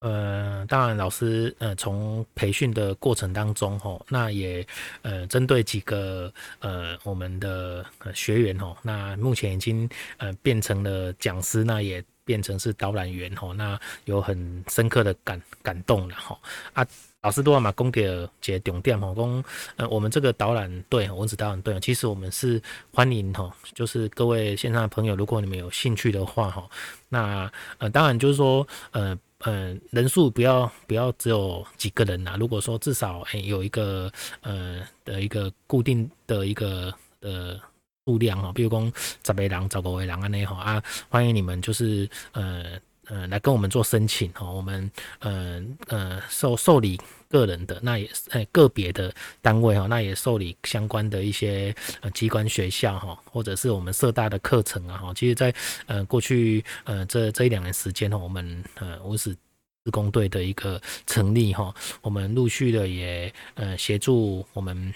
[0.00, 4.64] 呃，当然，老师呃，从培训的过程当中吼，那也
[5.02, 7.84] 呃，针对几个呃，我们的
[8.14, 16.38] 学员吼，那目前已经呃变成了讲师，那也变成是导览员吼，那有很深刻的感感动了吼
[16.74, 16.86] 啊。
[17.22, 18.00] 老师都要嘛讲到
[18.40, 19.44] 几个重点吼，讲
[19.78, 22.62] 呃，我们这个导览队，文史导览队，其实我们是
[22.94, 26.70] 欢迎吼，就是各位线上的朋友，如果你们有兴趣的话吼，
[27.08, 29.18] 那呃，当然就是说呃。
[29.44, 32.36] 嗯、人数不要不要只有几个人呐。
[32.38, 37.60] 如果说至少诶有一个呃的一个固定的一个的
[38.04, 38.92] 数量哈，比如讲
[39.24, 44.90] 十个人、十五个人安尼哈啊，欢迎你们就是呃呃来跟我们做申请哈，我们
[45.20, 47.00] 呃呃受受理。
[47.30, 55.12] 个人的那也是个别的单位哈，那也受理相关的一些呃机关学校哈，或者是我们社大的课程啊哈。
[55.12, 59.36] 其实，在呃过去呃这这一两年时间哈，我们呃文史
[59.84, 64.94] 志工队的一个成立哈，我们陆续的也呃协助我们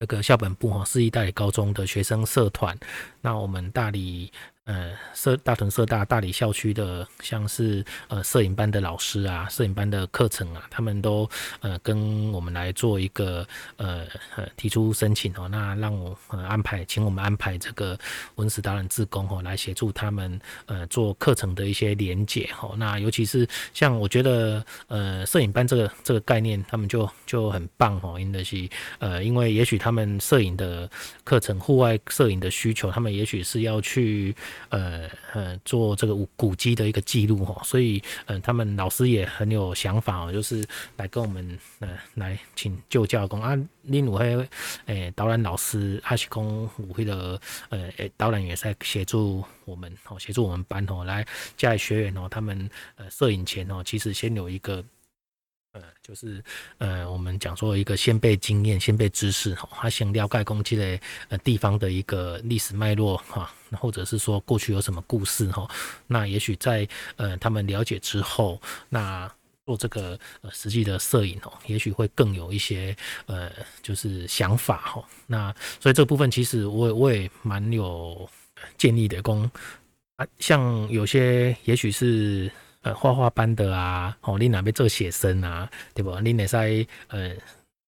[0.00, 2.76] 那个校本部哈，市一代理高中的学生社团，
[3.20, 4.32] 那我们大理。
[4.68, 11.26] 呃，社大屯社大大理校区的，像是呃摄影班的老师啊，摄影班的课程啊，他们都
[11.60, 14.04] 呃跟我们来做一个呃
[14.36, 17.98] 呃提出申请哦，那让我呃安排，请我们安排这个
[18.34, 22.74] 文史导览志工哦，来协助他们呃做课程的一些连结哦。
[22.76, 30.86] 那尤其是像我觉得呃摄影班这个这个概念，他们就就很棒哦，因为是呃因为也许他们摄影的
[31.24, 34.36] 课程、户外摄影的需求，他们也许是要去。
[34.68, 40.66] 呃呃，做这个古古迹的一个记录哈，所以呃，他们老师也很有想法哦，就是
[40.96, 44.48] 来跟我们呃来请就教工啊，另外
[44.86, 47.40] 诶导览老师还是讲有会的
[47.70, 54.84] 呃诶导览员在协助我们哦，协助我们班哦，来教学员哦，他们呃摄影前哦，其实先有一个。
[55.72, 56.42] 呃，就是
[56.78, 65.68] 呃，我们讲说一个先备经验、先备知识哈，他先了解攻击的呃地方的一个历史脉络哈，或者是说过去有什么故事哈，
[66.06, 69.30] 那也许在呃他们了解之后，那
[69.66, 73.52] 做这个呃实际的摄影哦，也许会更有一些呃
[73.82, 75.04] 就是想法哈。
[75.26, 78.28] 那所以这部分其实我我也蛮有
[78.78, 79.48] 建议的，工
[80.16, 82.50] 啊，像有些也许是。
[82.94, 86.18] 画画班的啊，哦，你哪边做写生啊，对不？
[86.20, 87.30] 你哪在呃，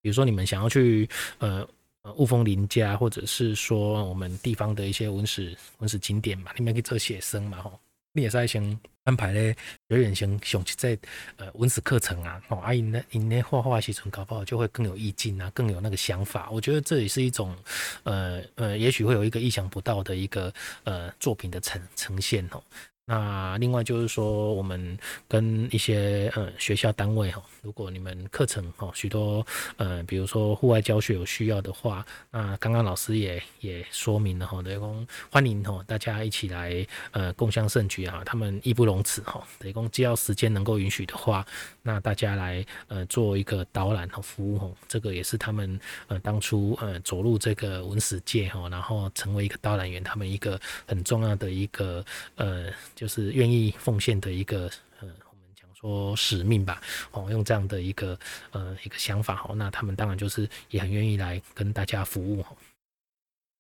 [0.01, 1.09] 比如说你们想要去
[1.39, 1.67] 呃
[2.03, 7.79] 呃雾峰林家，或者是说我们地方的一些文史文史景点嘛，你们可以做写生嘛，吼。
[8.13, 9.57] 你也是先安排咧
[9.89, 10.99] 学员先想去在
[11.37, 16.51] 呃文史课程啊，哦，阿姨那你那画画时阵搞不好就会更有意境啊，更有那个想法。
[16.51, 17.57] 我觉得这也是一种
[18.03, 22.61] 呃呃，也许会有一个意想不到的一个呃作品的呈呈现哦。
[23.07, 29.45] 那另外就是说，我们跟一些呃学校单位哈，如果你们课程哈许多
[29.79, 41.45] 呃，比如说户外教学有需要的话，那刚刚老师也也说明了哈，等于说欢迎哈大家一起来呃共襄盛举啊，他们义不容辞哈，等于说只要时间能够允许的话，
[41.83, 52.05] 那大家来呃做一个导览和服务哈，这个也是他们呃当初呃走入这个文史界哈，然后成为一个导览员，他们一个很重要的一个
[52.37, 52.67] 呃。
[53.01, 56.83] 就是愿意奉献的一个呃，我们讲说使命吧，
[57.13, 58.19] 哦，用这样的一个
[58.51, 62.45] 呃一个想法，哦，那他们当然就是也很愿意来跟大家服务，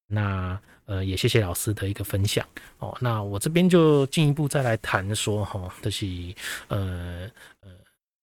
[0.08, 2.46] 那呃也谢谢老师的一个分享，
[2.80, 6.06] 哦，那我这边就进一步再来谈说，哈，就是
[6.68, 7.26] 呃
[7.62, 7.79] 呃。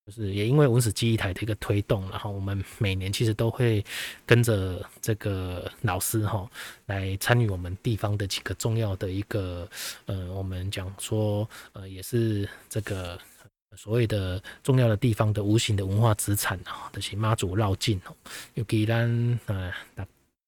[0.07, 3.83] 就是也因为文史记忆台的一个推动，然后我们每年其实都会
[4.25, 6.49] 跟着这个老师哈
[6.85, 9.67] 来参与我们地方的几个重要的一个
[10.05, 13.19] 呃，我们讲说呃也是这个
[13.75, 18.15] 所谓的重要的地方的无形的文化资产啊，就是妈祖绕境哦，
[18.53, 19.73] 尤其咱呃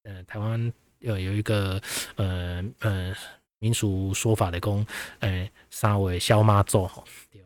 [0.03, 1.81] 呃台湾有有一个
[2.15, 3.13] 呃呃
[3.59, 4.87] 民俗说法的讲，
[5.19, 7.03] 呃三位小妈祖吼。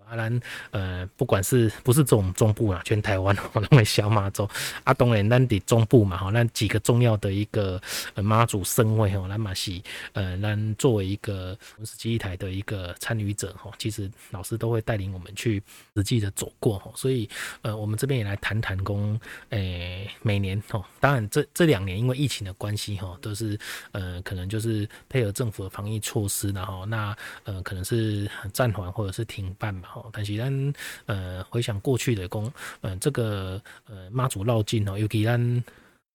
[0.10, 0.39] 阿兰，
[0.72, 4.48] 呃，不管是不是这种中部啊，全台湾我认为小妈祖
[4.84, 7.82] 啊，当然咱的中部嘛，哈，那几个重要的一个
[8.16, 9.82] 妈祖圣会哈，那嘛是
[10.13, 15.62] 呃，咱作为一个文史记忆台的一个参与者哈，其实老师都会带领我们去
[15.96, 17.30] 实际的走过哈，所以
[17.62, 23.58] 呃，我们这边也来谈谈公，诶，每年哈，当然这这两年因为疫情的关系哈，都是
[23.92, 30.10] 呃，可能就是配合政府的防疫措施，然后那呃，可能是暂缓或者是停办嘛，哈。
[30.12, 30.74] 但是咱
[31.06, 35.64] 呃回想过去的讲，呃这个呃妈祖绕境哦，尤其咱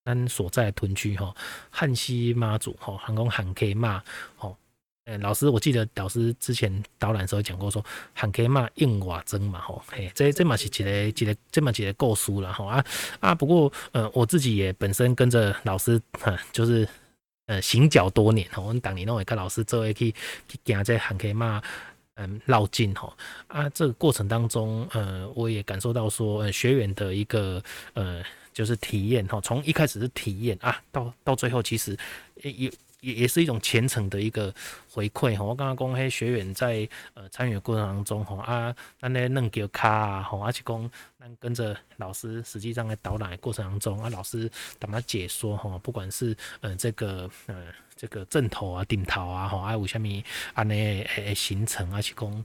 [0.04, 1.34] 咱所在屯区哈，
[1.70, 4.02] 汉溪妈祖哈，韩公汉 K 骂
[4.36, 4.56] 吼，
[5.04, 12.82] 呃老师我记得老师之前导览时候讲过说，汉 K 妈应瓦增嘛吼，嘿这这嘛是一个一个这嘛几个故事了吼啊
[13.20, 16.88] 啊不过呃我自己也本身跟着老师哈，就是
[17.46, 20.10] 呃行脚多年吼，我当年拢会跟老师做一去
[20.48, 21.62] 去行这汉 K 妈。
[22.18, 27.62] 嗯，绕境哈啊，这个过程当中，呃，我也感受到说，呃，学员的一个
[27.94, 31.96] 呃，就是体验哈，从一开始是体验啊，到到最后，其实
[32.42, 34.54] 也也也是一种虔诚的一个
[34.90, 35.44] 回馈哈。
[35.44, 47.66] 我刚刚讲，嘿，学员在呃参与过程当中吼啊，那那弄个卡啊，吼，而且讲咱跟着老师，实际上在导览过程当中啊，老师怎么解说吼，不管是呃这个呃。
[48.00, 50.04] 这个正头啊、顶头啊，吼，啊有啥物
[50.54, 52.44] 安尼诶行程啊，是讲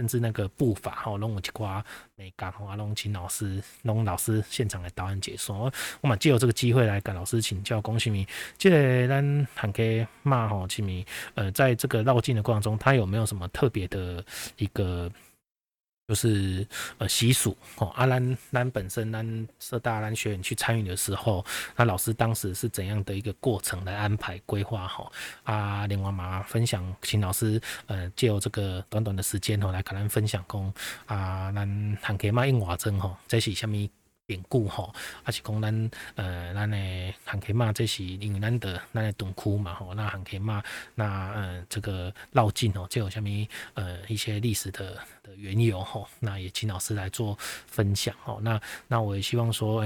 [0.00, 1.82] 甚至那个步伐吼，拢有一寡
[2.16, 5.70] 美感吼，啊，拢请老师，拢老师现场来导演解说。
[6.00, 8.26] 我嘛借由这个机会来跟老师请教，恭喜你？
[8.56, 11.04] 这个咱喊给骂吼，啥物？
[11.34, 14.24] 呃，在这个绕境的过程中，他有没有什么特别的
[14.56, 15.12] 一个？
[16.10, 16.66] 就是
[16.98, 21.46] 呃习俗哦，阿兰兰本身兰社大兰学员去参与的时候，
[21.76, 25.12] 那老师当时是怎样的一个过程来安排规划哈？
[25.44, 30.74] 啊，另外嘛分享，请老师呃借由这个短短的时间哦来可能分享讲
[31.06, 33.88] 啊，咱汉溪妈应瓦真吼，这是虾米？
[34.30, 36.76] 典故吼，还是讲咱呃，咱的
[37.24, 40.62] 汉溪妈，这是因为咱的咱的屯区嘛吼，那汉克马，
[40.94, 49.84] 那呃，这个绕境吼，就有虾米呃一些历史的的缘由吼，那也请老师来做分享吼，那那我也希望说，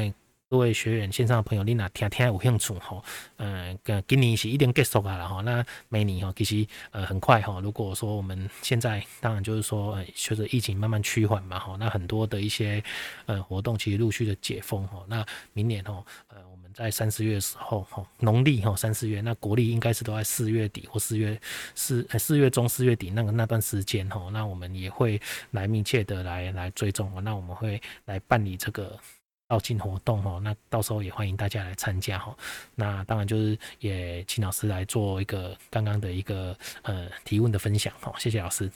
[0.54, 3.02] 各位学员线上的朋友，你哪听听有兴趣吼？
[3.38, 5.42] 嗯，今年是一定结束了啦吼。
[5.42, 7.60] 那每年吼，其实呃很快吼。
[7.60, 12.80] 如果说我们现在当然就是说，呃随着疫情慢慢趋缓嘛吼，那很多的一些
[13.26, 15.04] 呃活动其实陆续的解封吼。
[15.08, 21.36] 那明年吼，呃我们在三四月的时候吼，农历吼三四月，那国历应该是都在四月底或四月
[21.74, 25.20] 四四月中四月底那个那段时间吼，那我们也会
[25.50, 27.12] 来密切的来来追踪。
[27.24, 28.96] 那我们会来办理这个。
[29.54, 32.36] 绕境活动哦，那到时候也欢迎大家来参加哈。
[32.74, 38.12] 那当然就是也请老师来做一个刚刚的一个呃提问的分享哈。
[38.18, 38.68] 谢谢老师。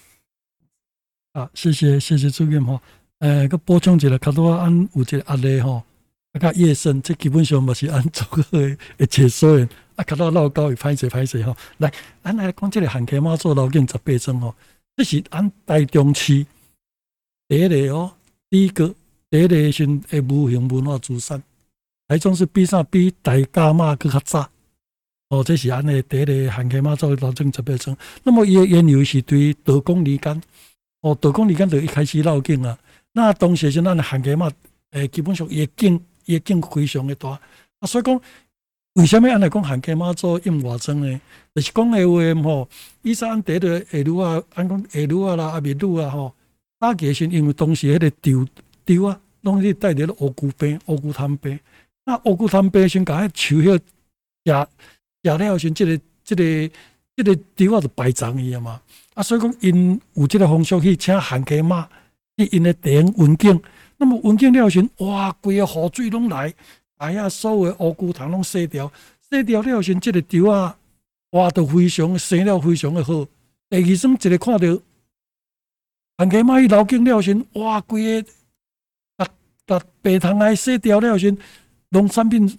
[1.33, 2.81] 啊，谢谢谢谢主任哈。
[3.19, 5.83] 呃，个补充一下，较多按有一个压力哈，
[6.35, 11.57] 啊个夜深，这基本上嘛是按做个会解说员啊，较多老高会歹势歹势哈。
[11.79, 14.55] 来，咱来讲这个汉溪妈祖绕境十八庄哦，
[14.97, 16.47] 这是按台中市
[17.49, 18.15] 第一个哦，
[18.49, 18.95] 第一个。
[19.31, 21.43] 第一个是诶无形文化资产，
[22.07, 24.49] 台中是比啥比大甲妈阁较早，
[25.29, 27.95] 哦，这是安尼第一个汉溪妈祖绕境十八僧。
[28.23, 30.43] 那么也也有是对道光年间，
[31.03, 32.79] 哦，道光年间就一开始绕境啊。
[33.13, 34.51] 那当时是咱汉溪妈，
[34.93, 37.29] 诶，基本上也境也境非常的大
[37.81, 37.87] 啊。
[37.87, 38.19] 所以讲，
[38.95, 41.21] 为什么安尼讲汉溪妈祖应外僧呢？
[41.55, 42.69] 就是讲的话吼，
[43.03, 46.35] 以前按第一个下閭啊，按讲下閭啊啦，阿弥閭啊吼，
[46.79, 48.47] 大家是因为当时迄个丢
[48.89, 51.61] 丢啊，拢是带着了乌龟病、乌龟汤病。
[52.07, 54.69] 那乌龟汤病先甲迄树叶食。
[55.23, 56.71] 食了先，即个、即个、
[57.15, 58.81] 即个猪啊，就败葬伊啊嘛。
[59.13, 61.87] 啊，所以讲因有即个风俗去请旱溪妈
[62.39, 63.61] 去因的田运境。
[63.99, 66.55] 那么运境了先，哇，规个河水拢来，
[66.97, 68.91] 哎呀，所有乌龟虫拢洗掉，
[69.29, 70.79] 洗掉了先，即个猪啊，
[71.33, 73.27] 哇，都非常生了非常的好。
[73.69, 74.81] 第二生一个看到
[76.17, 78.31] 旱溪妈伊绕境了先，哇，规个
[79.69, 81.37] 啊啊白糖来洗掉了先，
[81.91, 82.57] 农产品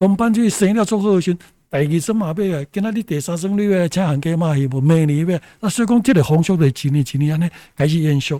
[0.00, 1.36] 农办就生了做好时。
[1.68, 4.80] 第二生嘛要，今仔日第三生你要请韩家妈去无？
[4.80, 8.34] 明年要，那所以讲，这个风俗就一年一年安尼开始延续。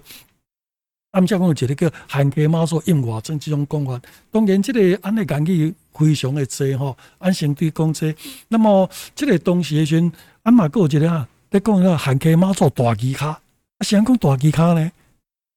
[1.10, 4.00] 啊，毋则讲有一个叫韩家妈祖应外僧这种讲法。
[4.30, 8.14] 当然，这个安尼讲起非常的多吼，按相对讲这。
[8.48, 10.12] 那么，这个东西的时阵，
[10.44, 13.28] 俺嘛阁有一个啊，在讲个韩家妈祖大旗卡。
[13.28, 13.40] 啊，
[13.80, 14.90] 啥讲大旗卡呢？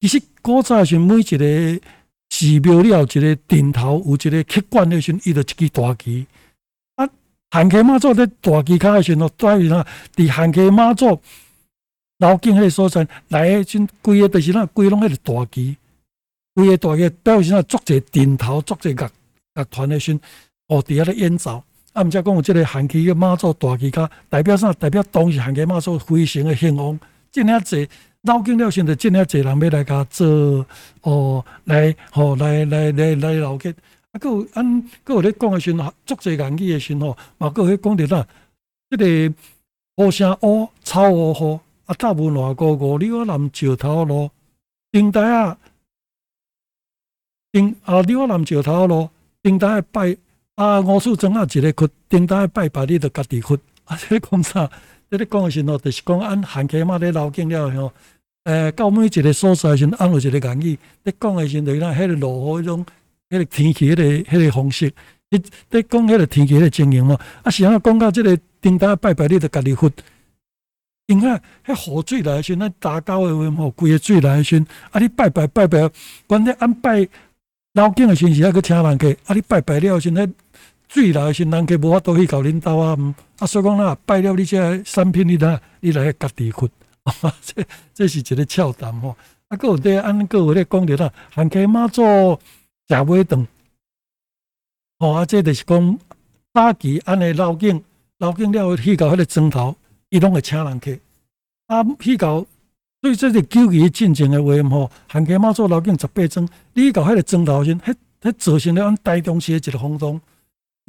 [0.01, 1.81] 其实古早时每一个
[2.39, 6.25] 寺庙了，一个顶头有一个客观的时阵，伊就一支大旗。
[6.95, 7.09] 啊
[7.51, 9.85] 汉溪妈祖在大旗卡的时候，在于呐，
[10.15, 11.19] 伫汉溪妈祖
[12.19, 15.75] 绕境迄个所在来的阵，规个都是呐，规拢迄个大旗，
[16.53, 19.11] 规个大旗表示呐，做者顶头，做者乐
[19.55, 20.17] 乐团的时，
[20.67, 21.61] 哦，伫遐咧演奏。
[21.91, 24.71] 啊，毋则讲有即个汉溪个妈祖大旗卡，代表啥？
[24.73, 26.97] 代表当时汉溪妈祖非常的兴旺，
[27.33, 27.89] 真遐济
[28.23, 30.65] 绕境了，现在真遐济人要来甲做，
[31.01, 33.73] 哦，来，吼，来来来来绕境。
[34.11, 38.25] 啊，阁有按阁有咧讲诶时阵，足济言语诶时阵吼，嘛阁有咧讲着呐，
[38.89, 39.35] 即个
[39.97, 44.29] 乌声乌草乌雨，啊，大雾烂糊糊，柳仔南石头路，
[44.91, 45.57] 顶台啊，
[47.51, 49.09] 顶啊，柳仔南石头路，
[49.41, 50.17] 顶台拜
[50.55, 53.57] 啊，五树庄啊，一个窟，顶台拜拜，你着家己窟。
[53.85, 54.69] 啊，即个讲啥？
[55.09, 57.91] 即个讲诶时阵吼，就是讲按汉溪妈咧绕境了吼，
[58.45, 62.85] 诶，到每一个所在时，按有一个言语，咧讲诶时阵，就是呐，迄个落雨迄种。
[63.29, 64.91] 迄个天气，迄个迄个方式，
[65.29, 65.37] 你
[65.69, 67.15] 你讲迄个天气，迄个情形嘛？
[67.43, 69.87] 啊，是啊，讲到即个顶台拜拜，你着家己佛。
[71.05, 74.57] 因啊，迄雨水来时，咱打高的话，吼，规个水来时，
[74.89, 75.87] 啊，你拜拜拜拜，
[76.25, 77.07] 关键按拜
[77.73, 79.11] 老境的时阵，是还去请人客。
[79.27, 80.33] 啊，你拜拜了时，迄
[80.89, 82.97] 水来时，人客无法度去搞恁兜啊。
[83.37, 86.67] 啊，所以讲啦，拜了你这产品，你呐，你来家己佛。
[87.41, 89.15] 这这是一个巧谈吼。
[89.47, 92.03] 啊，阁有咧，按阁有咧讲着啦，汉溪妈祖。
[92.91, 93.47] 食尾顿，
[94.97, 95.99] 哦，啊，这就是讲
[96.51, 97.83] 早期安尼绕境，
[98.17, 99.75] 绕境了去到迄个庄头，
[100.09, 100.97] 伊拢会请人客。
[101.67, 102.43] 啊，去到
[102.99, 110.19] 所以这个久期进前的话，吼，汉溪妈祖绕境十八庄，你去到迄个庄头先，迄迄造成了阮台中市的一个风动。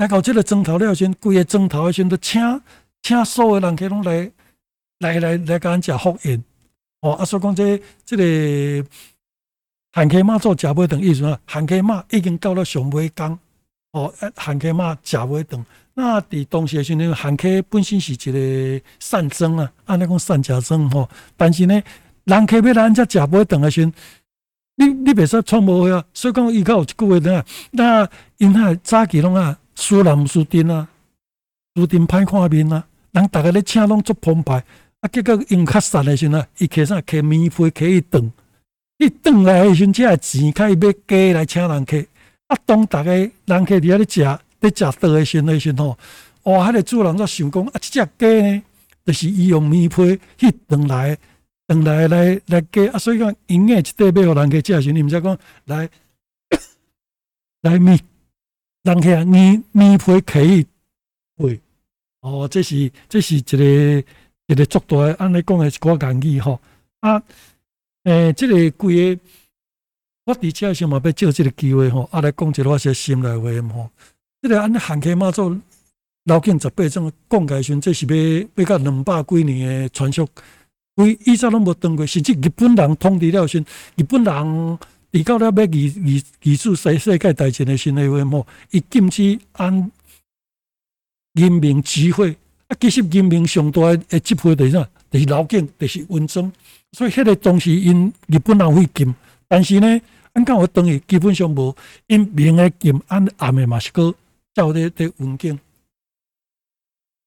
[0.01, 2.41] 来到这个庄头了先，规个庄头的时都请
[3.03, 4.31] 请所有人客拢来
[5.01, 6.43] 来来来甲咱食福宴。
[7.03, 8.89] 哦，啊，所以讲这这个。
[9.93, 13.37] 汉溪妈做食尾顿意思啊，汉溪妈已经到了上尾工
[13.91, 14.15] 哦。
[14.37, 21.11] 汉溪妈食尾顿，那伫当时时阵，汉溪本身是一个善僧啊，按呢讲善食僧吼。
[21.37, 21.83] 但是呢，
[22.23, 23.93] 人客要来咱遮食尾顿的时阵，
[24.77, 26.05] 你你别说创无去啊。
[26.15, 30.89] 所以讲伊较有一句话呢，那因遐早期拢啊，输人毋输阵啊，
[31.75, 34.65] 输阵歹看面啊，人逐个咧请拢足澎湃
[35.01, 35.09] 啊。
[35.13, 38.33] 结果用较散的时阵啊，伊客啥客免费客伊顿。
[38.99, 42.05] 伊转来诶时阵，这钱开始要加来请人客。
[42.49, 44.21] 啊，当逐个人客伫遐咧食，
[44.61, 45.97] 咧食倒诶时阵时吼，
[46.43, 46.69] 哇！
[46.69, 48.63] 迄个主人则想讲啊，即只鸡呢，
[49.07, 51.17] 就是伊用棉被去转来，
[51.67, 52.99] 转来来来加啊。
[52.99, 55.89] 所以讲，营业一块要互人客食时阵，你毋则讲来
[57.63, 57.99] 来米
[58.83, 60.67] 人客棉棉被可以
[61.37, 61.61] 会
[62.21, 64.05] 哦，这是这是一个
[64.47, 66.61] 一个足大，按你讲诶一寡言语吼
[67.01, 67.23] 啊。
[68.05, 69.23] 诶、欸，这个规个，
[70.25, 73.91] 我伫遮想嘛要借这个机会吼，啊来讲一下我些心内话吼。
[74.41, 75.55] 这个按汉溪妈祖
[76.25, 80.27] 绕境十八种讲起时，这是要要到两百几年诶传说，
[80.95, 83.63] 规以前拢无断过，甚至日本人统治了时，
[83.97, 84.79] 日本人
[85.13, 89.91] 伫到了要议议议事世世界大战的时阵话吼，伊禁止按
[91.33, 92.37] 人民集会，
[92.69, 96.51] 啊，其实人民上大的集会就是啥，就是老境，就是文庄。
[96.93, 99.13] 所以，迄个当时因日本人会禁，
[99.49, 100.01] 但是呢，
[100.33, 104.15] 按讲我等于基本上无因明的禁，按暗诶嘛是搁
[104.55, 105.59] 照咧咧文景。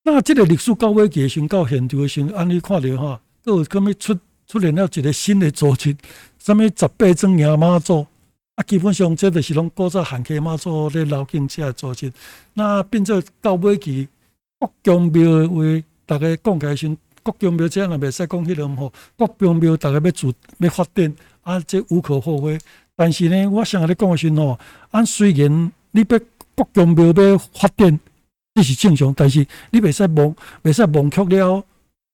[0.03, 4.17] 那这个历史到尾期先到现在的时候，按你看到哈，都有咁样出
[4.47, 5.95] 出现了一个新的组织，
[6.43, 8.05] 什么十八庄营妈祖
[8.55, 12.11] 啊，基本上这就是拢古早汉溪妈祖咧老境这的组织。
[12.55, 14.09] 那变做到尾期
[14.59, 22.59] 国公庙的话，大家讲起来先，国公庙这样也袂使讲迄个吼，国公庙大家要自要发展啊，这无可厚非。
[22.93, 24.59] 但是呢，我想咧讲的是吼，
[24.91, 26.19] 按虽然你要
[26.55, 27.97] 国公庙要发展。
[28.55, 31.63] 这是正常，但是你袂使忘，袂使忘却了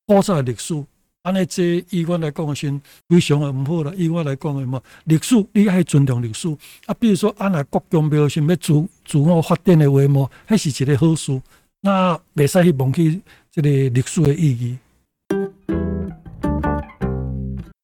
[0.06, 0.86] 古早的历史。
[1.30, 3.94] 安尼这以我来讲的是非常的毋好啦。
[3.96, 6.50] 以我来讲的嘛，历史你爱尊重历史。
[6.88, 8.74] 啊，比如说安那国家庙想要自
[9.06, 11.40] 自我发展的话嘛，迄是一个好事。
[11.82, 13.22] 那袂使去忘记
[13.52, 14.78] 这个历史的意义。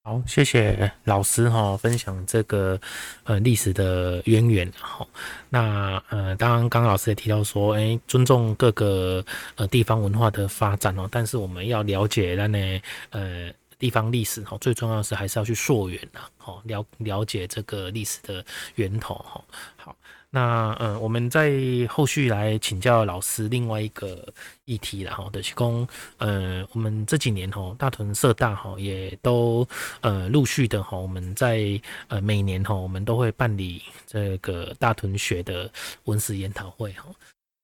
[0.07, 2.79] 好，谢谢老师哈，分享这个
[3.23, 5.03] 呃历史的渊源哈。
[5.49, 9.25] 那呃，当然刚刚老师也提到说，哎、尊重各个
[9.55, 18.45] 呃地方文化的发展哦，但是我们要了解那呢呃地方历史哈，最重要的是还是要去溯源呐，好了了解这个历史的
[18.75, 19.43] 源头哈。
[19.75, 19.95] 好。
[20.35, 21.49] 那嗯，我们在
[21.89, 24.27] 后续来请教老师另外一个
[24.65, 29.65] 议题，然后的提供，呃，我们这几年哈，大屯社大哈也都
[30.01, 31.79] 呃陆续的哈，我们在
[32.09, 35.71] 呃每年哈，我们都会办理这个大屯学的
[36.03, 37.05] 文史研讨会哈。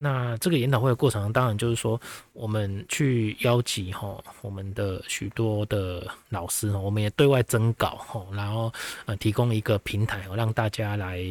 [0.04, 2.00] 那这个研讨会的过程，当然就是说，
[2.32, 8.72] 我们去邀集哈我们的许多的老师，我们也对外征稿哈，然后
[9.06, 11.22] 呃提供一个平台，让大家来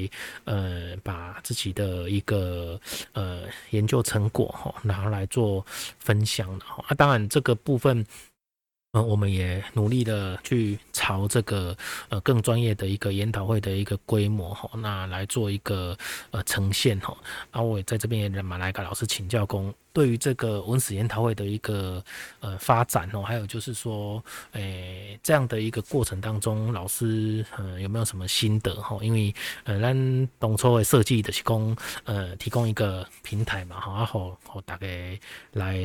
[0.45, 2.79] 呃把自己的一个
[3.11, 3.41] 呃
[3.71, 5.65] 研究成果哈，拿来做
[5.99, 6.81] 分享的哈。
[6.87, 8.05] 那，当然这个部分。
[8.93, 11.75] 嗯，我们也努力的去朝这个
[12.09, 15.97] 呃更专业的一个研讨会的一个规模哈，那来做一个
[16.31, 17.15] 呃呈现哈。
[17.51, 19.73] 啊，我也在这边也马来跟老师请教过。
[19.93, 22.01] 对于这个文史研讨会的一个
[22.39, 24.23] 呃发展哦，还有就是说，
[24.53, 28.97] 诶这样的一个过程当中，老师呃有没有什么心得哈？
[29.01, 29.33] 因为
[29.65, 31.75] 呃，咱当初的设计的是供
[32.05, 35.19] 呃提供一个平台嘛哈，然后好大概
[35.51, 35.77] 来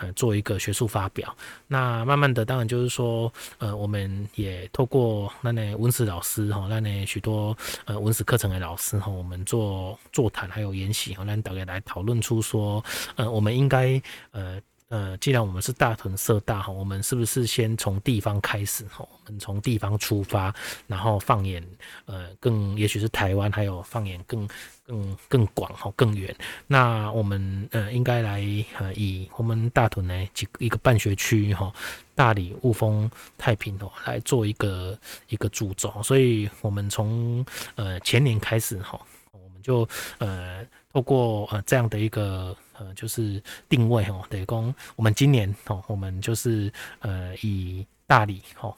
[0.00, 1.34] 呃做一个学术发表。
[1.66, 12.84] 那慢慢的，当然就是说，呃，我们也透过那那文史老师哈，那那许多呃文史课程的老师哈，我们做座谈还有研习哈，让大家来讨论出说，
[13.14, 13.45] 呃我们。
[13.46, 19.06] 我们应该呃呃，既然我们是大屯社大哈，我们是不是先从地方开始哈？
[19.08, 20.52] 我们从地方出发，
[20.88, 21.64] 然后放眼
[22.06, 24.48] 呃更，也许是台湾，还有放眼更
[24.84, 26.34] 更更广哈，更远。
[26.66, 28.44] 那我们呃应该来
[28.80, 31.72] 呃以我们大屯呢几一个办学区哈，
[32.16, 36.02] 大理、雾峰、太平哦来做一个一个主轴。
[36.02, 39.88] 所以我们从呃前年开始哈，我们就
[40.18, 40.66] 呃
[40.96, 42.56] 透过呃这样的一个。
[42.78, 48.76] 呃，就是定位哦，等于讲我们今年哦，我们就是呃以大理哦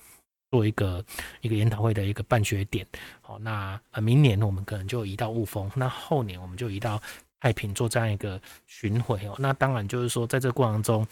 [0.52, 1.04] 做一个
[1.40, 2.86] 一个研讨会的一个办学点，
[3.20, 7.02] 好，那呃明年我们可能就移到雾峰，那后年我们就移到
[7.40, 11.04] 太平做这样一个巡回哦，那当然就是说在这过程中，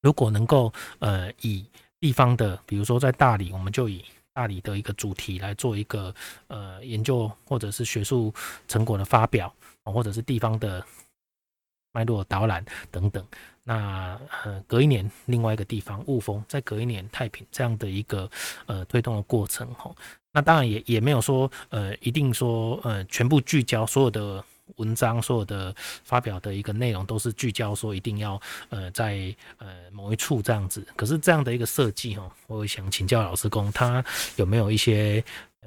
[0.00, 1.64] 如果能够呃以
[2.00, 6.12] 地方的，比如说在大理，我们就以大理的一个主题来做一个
[6.48, 8.34] 呃研究或者是学术
[8.66, 9.54] 成果的发表，
[9.84, 10.84] 或者是地方的。
[11.94, 13.22] 脉络导览等等，
[13.64, 18.30] 那呃隔一年另外一个地方雾峰，再隔一年太平这样的一个
[18.64, 19.94] 呃推动的过程哈，
[20.32, 24.42] 那当然也也没有说呃一定说呃全部聚焦所有的
[24.76, 34.02] 文章，所有的发表的一个内容都是聚焦说一定要呃在呃某一处这样子，可是这样的一个设计哈，我想请教老师公他
[34.36, 35.22] 有没有一些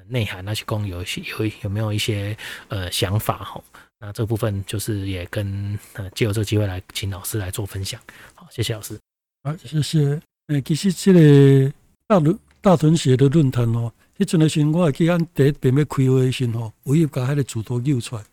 [0.08, 2.38] 内涵，那些公有有有没有一些
[2.68, 3.64] 呃想法哈？
[4.00, 8.00] 那这部分就是也跟呃借由这个机会来请老师来做分享，
[8.34, 9.00] 好，谢谢老师。
[9.44, 10.22] 好，谢谢。
[10.48, 11.74] 诶，其实这个
[12.08, 18.24] 大屯大屯学的论坛哦，迄阵的时候我也记按第一遍要开会的时候，我又把迄个主图揪出来。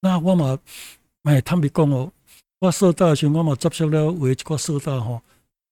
[0.00, 0.58] 那我嘛，
[1.24, 2.10] 诶，坦白讲哦，
[2.60, 5.20] 我社大的时候我嘛接触了为一个社大吼，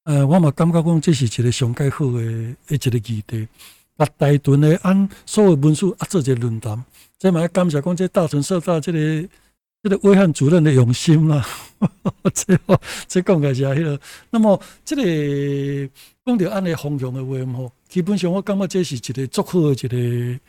[0.03, 2.21] 呃，我嘛感觉讲这是一个上盖好的
[2.67, 3.47] 一个议题。
[3.99, 6.83] 啊，大屯的按所有文书啊做一个论坛。
[7.17, 9.29] 这嘛要感谢讲这大屯社大这个
[9.83, 11.45] 这个威汉主任的用心啦，
[12.33, 12.57] 这
[13.09, 13.99] 这讲个是啊，迄个。
[14.29, 15.03] 那么这个
[16.25, 20.39] 讲到安尼方向的话吼，基本上我感觉这是一个足好的一个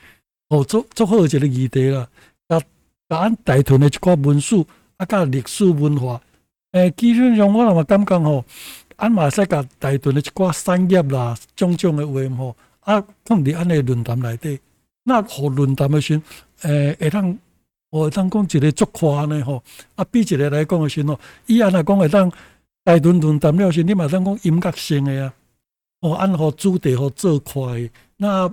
[0.49, 2.09] 哦，足足好的一个议题啦。
[2.49, 2.61] 甲
[3.09, 4.65] 甲按大屯的一寡文书
[4.97, 6.21] 啊，甲历史文化，
[6.71, 8.45] 诶，基本上我嘛感觉吼，
[8.95, 14.59] 按嘛使甲大屯的一寡产业啦，种种的话吼，啊，讲伫安尼论坛内底，
[15.05, 16.21] 那互论坛的时。
[16.63, 17.39] 诶，会当，
[17.89, 19.63] 我会当讲一个足宽呢吼，
[19.95, 22.31] 啊，比一个来讲的时吼，伊安来讲会当
[22.85, 25.35] 大顿顿谈了时，你马上讲音乐性的啊，
[26.01, 27.91] 哦，按好主题好做快。
[28.19, 28.47] 那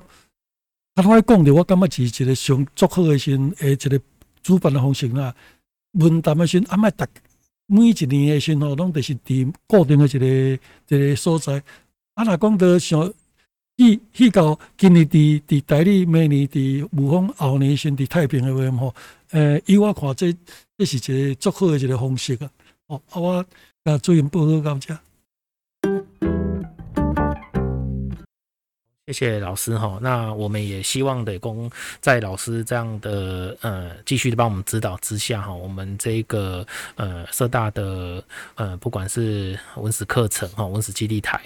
[0.96, 4.00] 他来讲的，我感觉是一个上足好诶时，诶，一个
[4.42, 5.36] 主办的方式啦。
[5.92, 7.04] 文谈的时，阿麦逐
[7.66, 10.60] 每一年的时吼，拢都是伫固定的一个
[10.96, 11.62] 一个所在。
[12.14, 13.14] 啊，若讲到像
[13.78, 18.96] 去去到今年伫伫台里，明年伫雾峰，后年先伫太平的话吼，
[19.32, 20.36] 诶，以我看这
[20.78, 22.50] 这是一个足好的一个方式啊。
[22.88, 23.46] 哦，啊我。
[23.84, 25.00] 那祝愿报告到家，
[29.06, 29.98] 谢谢老师哈。
[30.02, 31.72] 那我们也希望的公
[32.02, 38.22] 在老师这样的呃继续的帮我们指导之下哈，我们这个呃社大的
[38.56, 41.40] 呃不管是文史课程哈，文史基地台，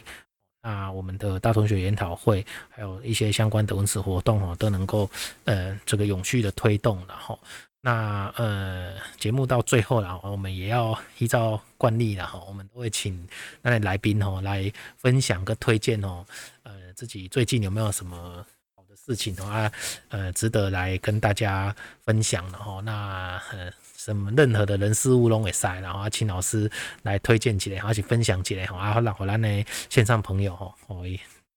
[0.61, 5.09] 那我们的大同学研讨会，还有一些相关的文史活动哈，都能够
[5.45, 7.37] 呃这个永续的推动然后。
[7.83, 13.27] 那呃，节目到最后了，我们也要依照惯例了哈，我们都会请
[13.63, 16.23] 那位来宾哈来分享个推荐哦，
[16.61, 18.45] 呃，自己最近有没有什么
[18.75, 19.71] 好的事情啊，
[20.09, 22.79] 呃，值得来跟大家分享的哈？
[22.81, 23.73] 那呃，
[24.03, 26.69] 什么任何的人事物拢会塞，然后请老师
[27.03, 30.73] 来推荐起来，而且分享起来哈，啊，让我们呢线上朋友哈，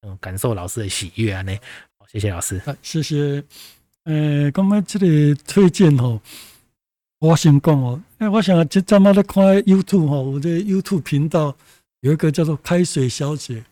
[0.03, 1.57] 嗯，感受老师的喜悦啊呢，
[1.99, 3.43] 好，谢谢老师，谢谢。
[4.05, 6.21] 诶，刚刚这个推荐吼，
[7.19, 7.99] 我先讲哦。
[8.19, 11.57] 诶，我想这阵仔在看 YouTube 吼，我的 YouTube 频道
[12.01, 13.65] 有一个叫做开水小姐，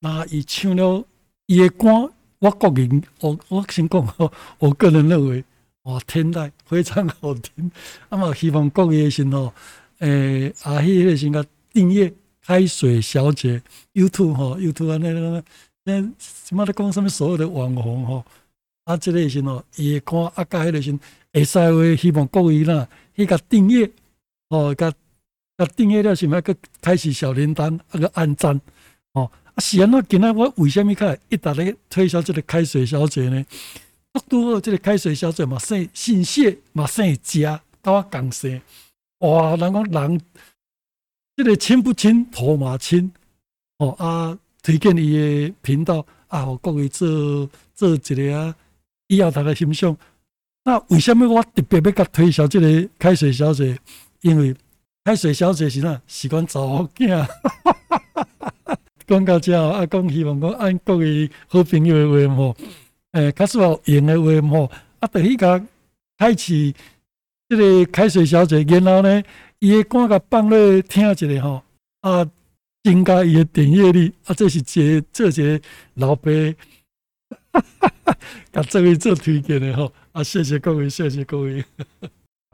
[0.00, 1.04] 那伊唱了
[1.46, 5.44] 伊的歌，我个人我我先讲吼，我个人认为
[5.88, 7.70] 哇，天籁非常好听。
[8.10, 9.50] 那么希望各位先吼，
[10.00, 12.12] 诶，阿希个先个订阅
[12.44, 13.62] 开水小姐
[13.94, 15.42] YouTube 吼，YouTube 啊那个
[15.84, 18.22] 那什么在讲什么所有的网红吼。
[18.84, 20.98] 啊，这个时候伊会看啊，甲迄个时
[21.32, 22.86] 会使话，希望各位啦，
[23.16, 23.90] 去甲订阅，
[24.50, 24.92] 哦，甲
[25.56, 28.60] 甲订阅了是咪个开始小铃铛，啊个按赞，
[29.12, 33.42] 哦，啊是安怎今仔我为虾米开一直咧推销这个开水小姐呢？
[34.12, 38.60] 啊，拄好这个开水小姐嘛姓姓谢嘛姓家，甲我共姓，
[39.18, 40.20] 哇，人讲人，
[41.36, 43.12] 这个亲不亲，头嘛亲，
[43.78, 48.54] 哦啊，推荐伊个频道啊，互各位做做一个啊。
[49.08, 49.96] 以后大家欣赏。
[50.64, 53.78] 那为什么我特别要甲推销这个开水小姐？
[54.20, 54.54] 因为
[55.04, 56.00] 开水小姐是哪？
[56.06, 57.26] 是阮查某囝。
[59.06, 62.56] 讲到这啊，讲希望讲按各位好朋友的话吼，
[63.18, 65.62] 诶，较适合用的话吼，啊，第一个
[66.16, 66.74] 开启
[67.48, 69.22] 即个开水小姐，然后呢，
[69.58, 71.62] 伊诶歌甲放咧听一下吼，
[72.00, 72.30] 啊，
[72.82, 75.60] 增加伊的点阅率，啊，这是一个这些
[75.94, 76.30] 老爸。
[77.52, 78.16] 哈哈哈，
[78.52, 81.64] 甲这位做推荐的吼啊，谢谢各位，谢谢各位。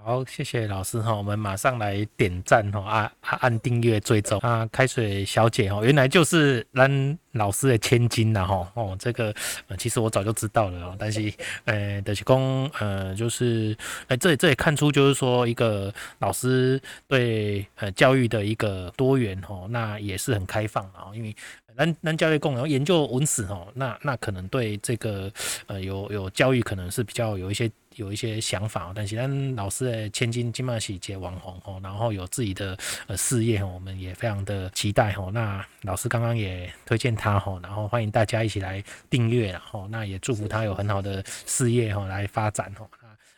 [0.06, 9.34] 好，谢谢老师哈，我们马上来点赞哈，啊，按订阅追踪啊，开水小姐哈，原来就是咱老师的千金呐哈哦，这个
[9.78, 11.32] 其实我早就知道了，但是
[11.64, 13.74] 呃，德、西、公、呃，就是
[14.08, 16.78] 呃，这这也看出就是说一个老师
[17.08, 21.34] 对呃教育的一个多元哈，那也是很开放啊，因为。
[21.76, 25.30] 咱咱教育共然后研究文史哦，那那可能对这个
[25.66, 35.30] 呃有有教育可能是比较有一些有一些想法哦，但是咱老师的千金金马喜结网红哦，然后有自己的呃事业哦，我们也非常的期待哦。
[35.32, 42.88] 那老师刚刚也推荐他哦，然后欢迎大家一起来订阅然后，那也祝福他有很好的事业哦来发展哦。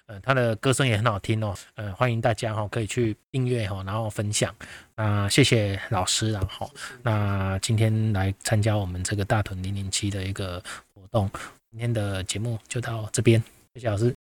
[0.07, 4.55] 呃，他的歌声也很好听哦，呃，欢迎大家哈可以去订阅哈，然后分享。
[4.95, 6.71] 那谢谢老师，然后
[7.03, 10.63] 那今天来参加我们这个大屯零零七的一个
[10.95, 11.29] 活动，
[11.71, 13.43] 今天的节目就到这边，
[13.75, 14.15] 谢谢老师。